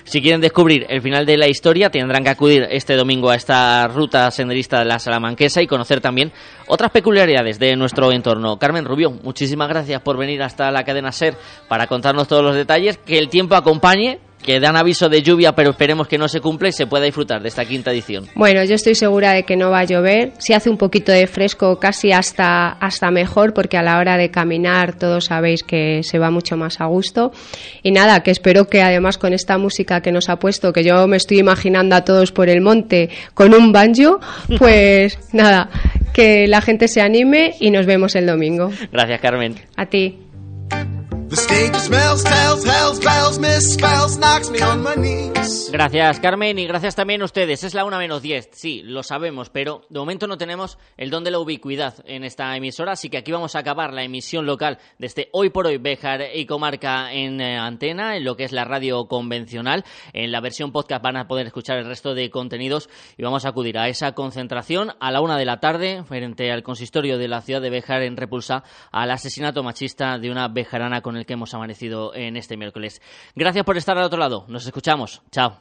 Si 0.03 0.21
quieren 0.21 0.41
descubrir 0.41 0.87
el 0.89 1.01
final 1.01 1.25
de 1.25 1.37
la 1.37 1.47
historia, 1.47 1.89
tendrán 1.89 2.25
que 2.25 2.31
acudir 2.31 2.67
este 2.69 2.97
domingo 2.97 3.31
a 3.31 3.37
esta 3.37 3.87
ruta 3.87 4.29
senderista 4.33 4.81
de 4.81 4.87
la 4.87 4.99
Salamanquesa 4.99 5.63
y 5.63 5.69
conocer 5.69 6.01
también 6.01 6.33
otras 6.67 6.91
peculiaridades 6.91 7.61
de 7.61 7.77
nuestro 7.77 8.11
entorno. 8.11 8.59
Carmen 8.59 8.85
Rubio, 8.85 9.13
muchísimas 9.13 9.69
gracias 9.69 10.03
por 10.03 10.17
venir 10.17 10.43
hasta 10.43 10.71
la 10.73 10.83
cadena 10.83 11.13
SER 11.13 11.37
para 11.69 11.87
contarnos 11.87 12.27
todos 12.27 12.43
los 12.43 12.57
detalles. 12.57 12.99
Que 12.99 13.19
el 13.19 13.29
tiempo 13.29 13.55
acompañe 13.55 14.19
que 14.47 14.61
dan 14.61 14.77
aviso 14.77 15.09
de 15.09 15.23
lluvia, 15.23 15.53
pero 15.53 15.71
esperemos 15.71 16.09
que 16.09 16.17
no 16.17 16.29
se 16.29 16.41
cumpla 16.41 16.69
y 16.69 16.73
se 16.73 16.87
pueda 16.87 17.05
disfrutar 17.05 17.43
de 17.43 17.49
esta 17.49 17.65
quinta 17.65 17.91
edición. 17.91 18.27
Bueno, 18.35 18.65
yo 18.65 18.77
estoy 18.77 18.95
segura 18.95 19.33
de 19.33 19.43
que 19.43 19.57
no 19.57 19.71
va 19.71 19.81
a 19.81 19.85
llover. 19.85 20.33
Si 20.39 20.53
hace 20.55 20.71
un 20.71 20.79
poquito 20.79 21.13
de 21.13 21.27
fresco, 21.27 21.79
casi 21.79 22.13
hasta, 22.13 22.69
hasta 22.69 23.11
mejor, 23.11 23.53
porque 23.53 23.77
a 23.77 23.83
la 23.83 23.99
hora 23.99 24.17
de 24.17 24.31
caminar 24.31 24.97
todos 24.97 25.27
sabéis 25.27 25.63
que 25.65 26.03
se 26.03 26.19
va 26.19 26.31
mucho 26.31 26.57
más 26.57 26.81
a 26.81 26.87
gusto. 26.87 27.33
Y 27.83 27.91
nada, 27.91 28.23
que 28.23 28.31
espero 28.31 28.67
que 28.67 28.83
además 28.83 29.19
con 29.19 29.33
esta 29.33 29.59
música 29.59 30.01
que 30.01 30.13
nos 30.13 30.29
ha 30.29 30.39
puesto, 30.39 30.73
que 30.73 30.85
yo 30.85 31.07
me 31.09 31.17
estoy 31.17 31.41
imaginando 31.41 31.97
a 31.97 32.05
todos 32.05 32.31
por 32.31 32.49
el 32.49 32.61
monte 32.61 33.11
con 33.35 33.53
un 33.53 33.73
banjo, 33.73 34.21
pues 34.59 35.19
nada, 35.33 35.69
que 36.15 36.47
la 36.47 36.61
gente 36.61 36.87
se 36.87 37.01
anime 37.01 37.55
y 37.59 37.71
nos 37.71 37.85
vemos 37.85 38.15
el 38.15 38.27
domingo. 38.27 38.71
Gracias, 38.93 39.21
Carmen. 39.21 39.57
A 39.77 39.87
ti. 39.87 40.26
Gracias 45.73 46.21
Carmen 46.21 46.59
y 46.59 46.67
gracias 46.67 46.95
también 46.95 47.21
a 47.21 47.25
ustedes. 47.25 47.65
Es 47.65 47.75
la 47.75 47.85
una 47.85 47.99
menos 47.99 48.23
10, 48.23 48.51
sí, 48.53 48.83
lo 48.85 49.03
sabemos, 49.03 49.51
pero 49.51 49.83
de 49.89 49.99
momento 49.99 50.29
no 50.29 50.39
tenemos 50.39 50.79
el 50.97 51.11
don 51.11 51.25
de 51.25 51.33
la 51.33 51.41
ubicuidad 51.41 51.95
en 52.07 52.23
esta 52.23 52.57
emisora, 52.57 52.93
así 52.93 53.11
que 53.11 53.19
aquí 53.19 53.33
vamos 53.33 53.57
a 53.57 53.59
acabar 53.59 53.93
la 53.93 54.05
emisión 54.05 54.47
local 54.47 54.79
de 54.99 55.07
este 55.09 55.29
Hoy 55.33 55.51
por 55.51 55.67
Hoy 55.67 55.79
Béjar 55.79 56.23
y 56.33 56.47
Comarca 56.47 57.13
en 57.13 57.41
eh, 57.41 57.59
antena, 57.59 58.17
en 58.17 58.25
lo 58.25 58.37
que 58.37 58.45
es 58.45 58.53
la 58.53 58.65
radio 58.65 59.09
convencional. 59.09 59.85
En 60.13 60.31
la 60.31 60.41
versión 60.41 60.71
podcast 60.71 61.03
van 61.03 61.17
a 61.17 61.27
poder 61.27 61.47
escuchar 61.47 61.79
el 61.79 61.87
resto 61.87 62.15
de 62.15 62.31
contenidos 62.31 62.89
y 63.17 63.25
vamos 63.25 63.45
a 63.45 63.49
acudir 63.49 63.79
a 63.79 63.89
esa 63.89 64.13
concentración 64.13 64.93
a 65.01 65.11
la 65.11 65.21
una 65.21 65.37
de 65.37 65.45
la 65.45 65.59
tarde 65.59 66.05
frente 66.05 66.53
al 66.53 66.63
consistorio 66.63 67.19
de 67.19 67.27
la 67.27 67.41
ciudad 67.41 67.61
de 67.61 67.71
Béjar 67.71 68.03
en 68.03 68.17
repulsa 68.17 68.63
al 68.93 69.11
asesinato 69.11 69.65
machista 69.65 70.19
de 70.19 70.31
una 70.31 70.47
bejarana 70.47 71.03
el 71.17 71.27
que 71.27 71.35
hemos 71.35 71.55
amanecido 71.55 72.15
en 72.15 72.37
este 72.37 72.57
miércoles. 72.57 73.01
Gracias 73.35 73.65
por 73.65 73.77
estar 73.77 73.97
al 73.97 74.05
otro 74.05 74.19
lado. 74.19 74.45
Nos 74.49 74.67
escuchamos. 74.67 75.23
Chao. 75.31 75.59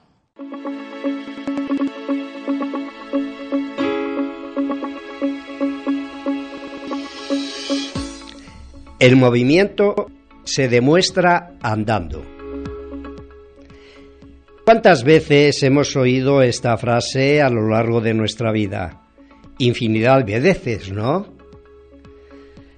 El 8.99 9.17
movimiento 9.17 10.09
se 10.45 10.67
demuestra 10.67 11.53
andando. 11.61 12.23
¿Cuántas 14.63 15.03
veces 15.03 15.61
hemos 15.61 15.95
oído 15.95 16.41
esta 16.41 16.75
frase 16.77 17.41
a 17.41 17.49
lo 17.49 17.69
largo 17.69 18.01
de 18.01 18.15
nuestra 18.15 18.51
vida? 18.51 19.03
Infinidad 19.59 20.23
de 20.25 20.39
veces, 20.39 20.91
¿no? 20.91 21.34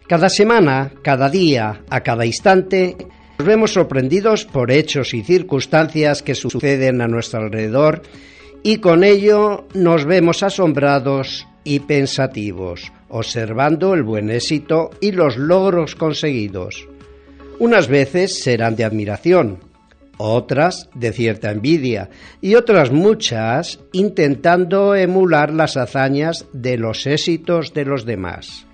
Cada 0.08 0.30
semana, 0.30 0.94
cada 1.02 1.30
día, 1.30 1.84
a 1.90 2.00
cada 2.00 2.26
instante, 2.26 2.96
nos 3.38 3.46
vemos 3.46 3.74
sorprendidos 3.74 4.46
por 4.46 4.72
hechos 4.72 5.14
y 5.14 5.22
circunstancias 5.22 6.24
que 6.24 6.34
suceden 6.34 7.02
a 7.02 7.08
nuestro 7.10 7.42
alrededor 7.42 8.04
y 8.64 8.78
con 8.78 9.04
ello 9.04 9.68
nos 9.74 10.06
vemos 10.06 10.44
asombrados 10.44 11.46
y 11.66 11.82
pensativos, 11.82 12.94
observando 13.10 13.94
el 13.94 14.04
buen 14.04 14.30
éxito 14.30 14.92
y 15.02 15.12
los 15.12 15.36
logros 15.36 15.96
conseguidos. 15.96 16.88
Unas 17.60 17.90
veces 17.90 18.42
serán 18.42 18.78
de 18.78 18.86
admiración, 18.86 19.60
otras 20.16 20.90
de 20.96 21.12
cierta 21.12 21.52
envidia 21.52 22.10
y 22.40 22.56
otras 22.56 22.92
muchas 22.92 23.82
intentando 23.92 24.96
emular 24.96 25.52
las 25.52 25.76
hazañas 25.76 26.46
de 26.54 26.78
los 26.78 27.06
éxitos 27.06 27.74
de 27.74 27.84
los 27.84 28.06
demás. 28.06 28.68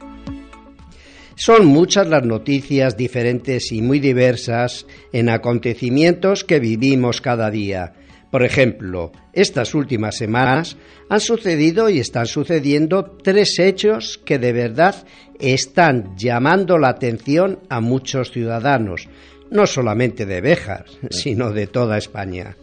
Son 1.36 1.66
muchas 1.66 2.08
las 2.08 2.24
noticias 2.24 2.96
diferentes 2.96 3.72
y 3.72 3.82
muy 3.82 4.00
diversas 4.00 4.86
en 5.12 5.30
acontecimientos 5.30 6.44
que 6.44 6.60
vivimos 6.60 7.22
cada 7.22 7.50
día. 7.50 7.94
Por 8.30 8.44
ejemplo, 8.44 9.12
estas 9.32 9.76
últimas 9.76 10.16
semanas 10.16 10.78
han 11.10 11.20
sucedido 11.20 11.90
y 11.90 12.00
están 12.00 12.26
sucediendo 12.26 13.18
tres 13.24 13.60
hechos 13.60 14.20
que 14.24 14.40
de 14.40 14.54
verdad 14.54 14.96
están 15.40 16.16
llamando 16.18 16.78
la 16.78 16.90
atención 16.90 17.60
a 17.70 17.80
muchos 17.80 18.32
ciudadanos, 18.32 19.08
no 19.52 19.68
solamente 19.68 20.26
de 20.26 20.42
Béjar, 20.42 20.86
sino 21.10 21.52
de 21.52 21.68
toda 21.68 21.98
España. 21.98 22.56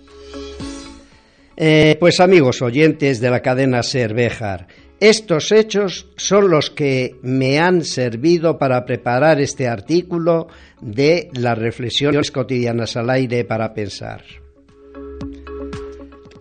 Eh, 1.56 1.96
pues 2.00 2.20
amigos 2.20 2.62
oyentes 2.62 3.20
de 3.20 3.30
la 3.30 3.40
cadena 3.40 3.82
Ser 3.82 4.14
Béjar, 4.14 4.66
estos 5.00 5.50
hechos 5.50 6.06
son 6.16 6.50
los 6.50 6.68
que 6.68 7.16
me 7.22 7.58
han 7.58 7.84
servido 7.84 8.58
para 8.58 8.84
preparar 8.84 9.40
este 9.40 9.66
artículo 9.66 10.48
de 10.82 11.30
las 11.32 11.56
reflexiones 11.56 12.30
cotidianas 12.30 12.96
al 12.98 13.08
aire 13.08 13.44
para 13.44 13.72
pensar. 13.72 14.22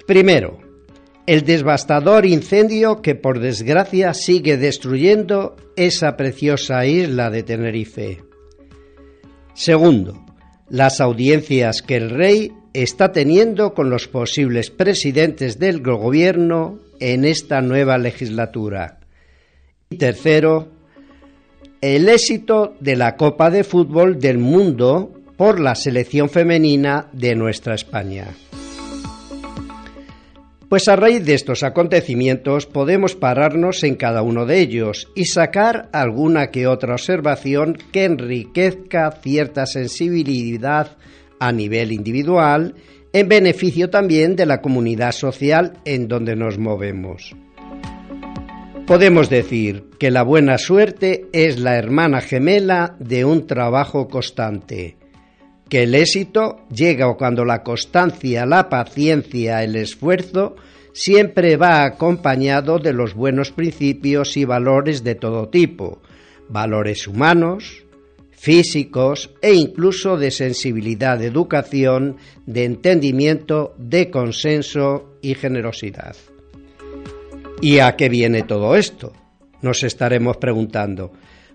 Primero, 0.06 0.60
el 1.26 1.45
devastador 1.45 2.26
incendio 2.26 3.02
que 3.02 3.15
por 3.15 3.39
desgracia 3.39 4.13
sigue 4.13 4.58
destruyendo 4.58 5.56
esa 5.78 6.17
preciosa 6.17 6.86
isla 6.86 7.30
de 7.30 7.43
Tenerife. 7.43 8.24
Segundo, 9.54 10.26
las 10.69 11.00
audiencias 11.00 11.82
que 11.82 11.95
el 11.95 12.10
rey 12.10 12.52
está 12.74 13.13
teniendo 13.13 13.74
con 13.74 13.89
los 13.89 14.08
posibles 14.08 14.69
presidentes 14.69 15.60
del 15.60 15.82
gobierno 15.82 16.80
en 16.99 17.25
esta 17.25 17.62
nueva 17.62 17.97
legislatura. 17.97 18.99
Y 19.89 19.97
tercero, 19.97 20.69
el 21.81 22.09
éxito 22.09 22.75
de 22.79 22.95
la 22.95 23.15
Copa 23.15 23.49
de 23.49 23.63
Fútbol 23.63 24.19
del 24.19 24.38
Mundo 24.38 25.13
por 25.38 25.59
la 25.59 25.75
selección 25.75 26.29
femenina 26.29 27.07
de 27.13 27.35
nuestra 27.35 27.75
España. 27.75 28.27
Pues 30.69 30.88
a 30.88 30.95
raíz 30.95 31.25
de 31.25 31.33
estos 31.33 31.63
acontecimientos 31.63 32.67
podemos 32.67 33.15
pararnos 33.15 33.83
en 33.83 33.95
cada 33.95 34.21
uno 34.21 34.45
de 34.45 34.59
ellos 34.59 35.07
y 35.15 35.25
sacar 35.25 35.89
alguna 35.93 36.51
que 36.51 36.67
otra 36.67 36.93
observación 36.93 37.75
que 37.91 38.05
enriquezca 38.05 39.09
cierta 39.23 39.65
sensibilidad 39.65 40.97
a 41.39 41.51
nivel 41.51 41.91
individual 41.91 42.75
en 43.13 43.28
beneficio 43.28 43.89
también 43.89 44.36
de 44.36 44.45
la 44.45 44.62
comunidad 44.62 45.12
social 45.12 45.74
en 45.86 46.08
donde 46.08 46.36
nos 46.36 46.58
movemos. 46.58 47.36
Podemos 48.86 49.30
decir 49.30 49.86
que 50.00 50.10
la 50.10 50.24
buena 50.24 50.58
suerte 50.58 51.28
es 51.32 51.60
la 51.60 51.78
hermana 51.78 52.22
gemela 52.22 52.95
de 53.00 53.24
un 53.24 53.45
trabajo 53.45 54.08
constante, 54.08 54.98
que 55.69 55.84
el 55.84 55.93
éxito 55.93 56.65
llega 56.69 57.13
cuando 57.15 57.45
la 57.45 57.62
constancia, 57.62 58.48
la 58.48 58.67
paciencia, 58.67 59.63
el 59.63 59.76
esfuerzo 59.76 60.56
siempre 60.91 61.56
va 61.56 61.84
acompañado 61.84 62.80
de 62.80 62.93
los 62.93 63.13
buenos 63.13 63.52
principios 63.52 64.36
y 64.38 64.45
valores 64.45 65.04
de 65.04 65.13
todo 65.15 65.50
tipo, 65.50 66.02
valores 66.48 67.08
humanos, 67.08 67.86
físicos 68.39 69.32
e 69.41 69.54
incluso 69.54 70.15
de 70.15 70.32
sensibilidad, 70.32 71.19
de 71.19 71.28
educación, 71.28 72.15
de 72.45 72.63
entendimiento, 72.63 73.75
de 73.78 74.10
consenso 74.10 75.17
y 75.21 75.36
generosidad. 75.36 76.15
¿Y 77.62 77.80
a 77.80 77.97
qué 77.97 78.08
viene 78.08 78.43
todo 78.43 78.78
esto? 78.78 79.12
Nos 79.62 79.84
estaremos 79.84 80.38
preguntando. 80.38 81.12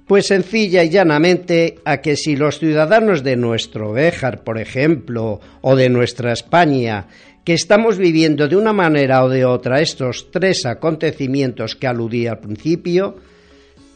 Pues 0.07 0.27
sencilla 0.27 0.85
y 0.85 0.91
llanamente 0.91 1.77
a 1.87 2.03
que 2.03 2.17
si 2.17 2.37
los 2.37 2.59
ciudadanos 2.59 3.25
de 3.25 3.37
nuestro 3.37 3.93
Béjar, 3.95 4.45
por 4.45 4.61
ejemplo, 4.61 5.41
o 5.63 5.77
de 5.77 5.89
nuestra 5.89 6.35
España, 6.35 7.07
que 7.45 7.55
estamos 7.55 7.97
viviendo 7.97 8.47
de 8.47 8.57
una 8.57 8.75
manera 8.75 9.25
o 9.25 9.31
de 9.31 9.47
otra 9.47 9.81
estos 9.81 10.31
tres 10.31 10.67
acontecimientos 10.67 11.77
que 11.77 11.87
aludí 11.87 12.27
al 12.27 12.41
principio, 12.41 13.17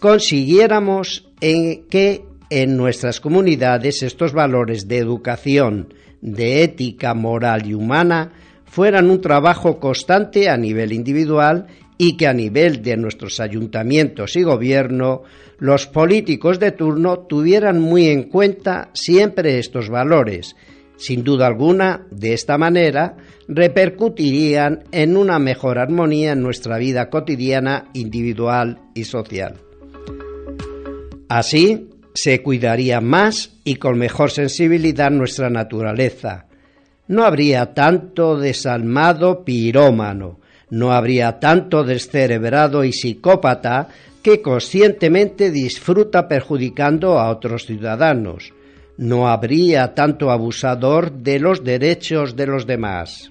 consiguiéramos 0.00 1.28
en 1.42 1.84
que 1.88 2.27
en 2.50 2.76
nuestras 2.76 3.20
comunidades 3.20 4.02
estos 4.02 4.32
valores 4.32 4.88
de 4.88 4.98
educación, 4.98 5.94
de 6.20 6.62
ética 6.62 7.14
moral 7.14 7.66
y 7.66 7.74
humana 7.74 8.32
fueran 8.64 9.10
un 9.10 9.20
trabajo 9.20 9.78
constante 9.78 10.48
a 10.48 10.56
nivel 10.56 10.92
individual 10.92 11.66
y 11.96 12.16
que 12.16 12.26
a 12.26 12.32
nivel 12.32 12.82
de 12.82 12.96
nuestros 12.96 13.40
ayuntamientos 13.40 14.36
y 14.36 14.42
gobierno 14.42 15.22
los 15.58 15.86
políticos 15.86 16.60
de 16.60 16.72
turno 16.72 17.20
tuvieran 17.20 17.80
muy 17.80 18.06
en 18.06 18.24
cuenta 18.24 18.90
siempre 18.94 19.58
estos 19.58 19.88
valores. 19.90 20.54
Sin 20.96 21.24
duda 21.24 21.46
alguna, 21.46 22.06
de 22.10 22.32
esta 22.32 22.58
manera, 22.58 23.16
repercutirían 23.46 24.84
en 24.92 25.16
una 25.16 25.38
mejor 25.38 25.78
armonía 25.78 26.32
en 26.32 26.42
nuestra 26.42 26.78
vida 26.78 27.08
cotidiana, 27.08 27.88
individual 27.94 28.80
y 28.94 29.04
social. 29.04 29.56
Así, 31.28 31.88
se 32.14 32.42
cuidaría 32.42 33.00
más 33.00 33.52
y 33.64 33.76
con 33.76 33.98
mejor 33.98 34.30
sensibilidad 34.30 35.10
nuestra 35.10 35.50
naturaleza. 35.50 36.46
No 37.06 37.24
habría 37.24 37.74
tanto 37.74 38.38
desalmado 38.38 39.44
pirómano, 39.44 40.38
no 40.70 40.92
habría 40.92 41.38
tanto 41.38 41.84
descerebrado 41.84 42.84
y 42.84 42.92
psicópata 42.92 43.88
que 44.22 44.42
conscientemente 44.42 45.50
disfruta 45.50 46.28
perjudicando 46.28 47.18
a 47.18 47.30
otros 47.30 47.66
ciudadanos. 47.66 48.52
No 48.96 49.28
habría 49.28 49.94
tanto 49.94 50.30
abusador 50.30 51.12
de 51.12 51.38
los 51.38 51.62
derechos 51.62 52.36
de 52.36 52.46
los 52.46 52.66
demás. 52.66 53.30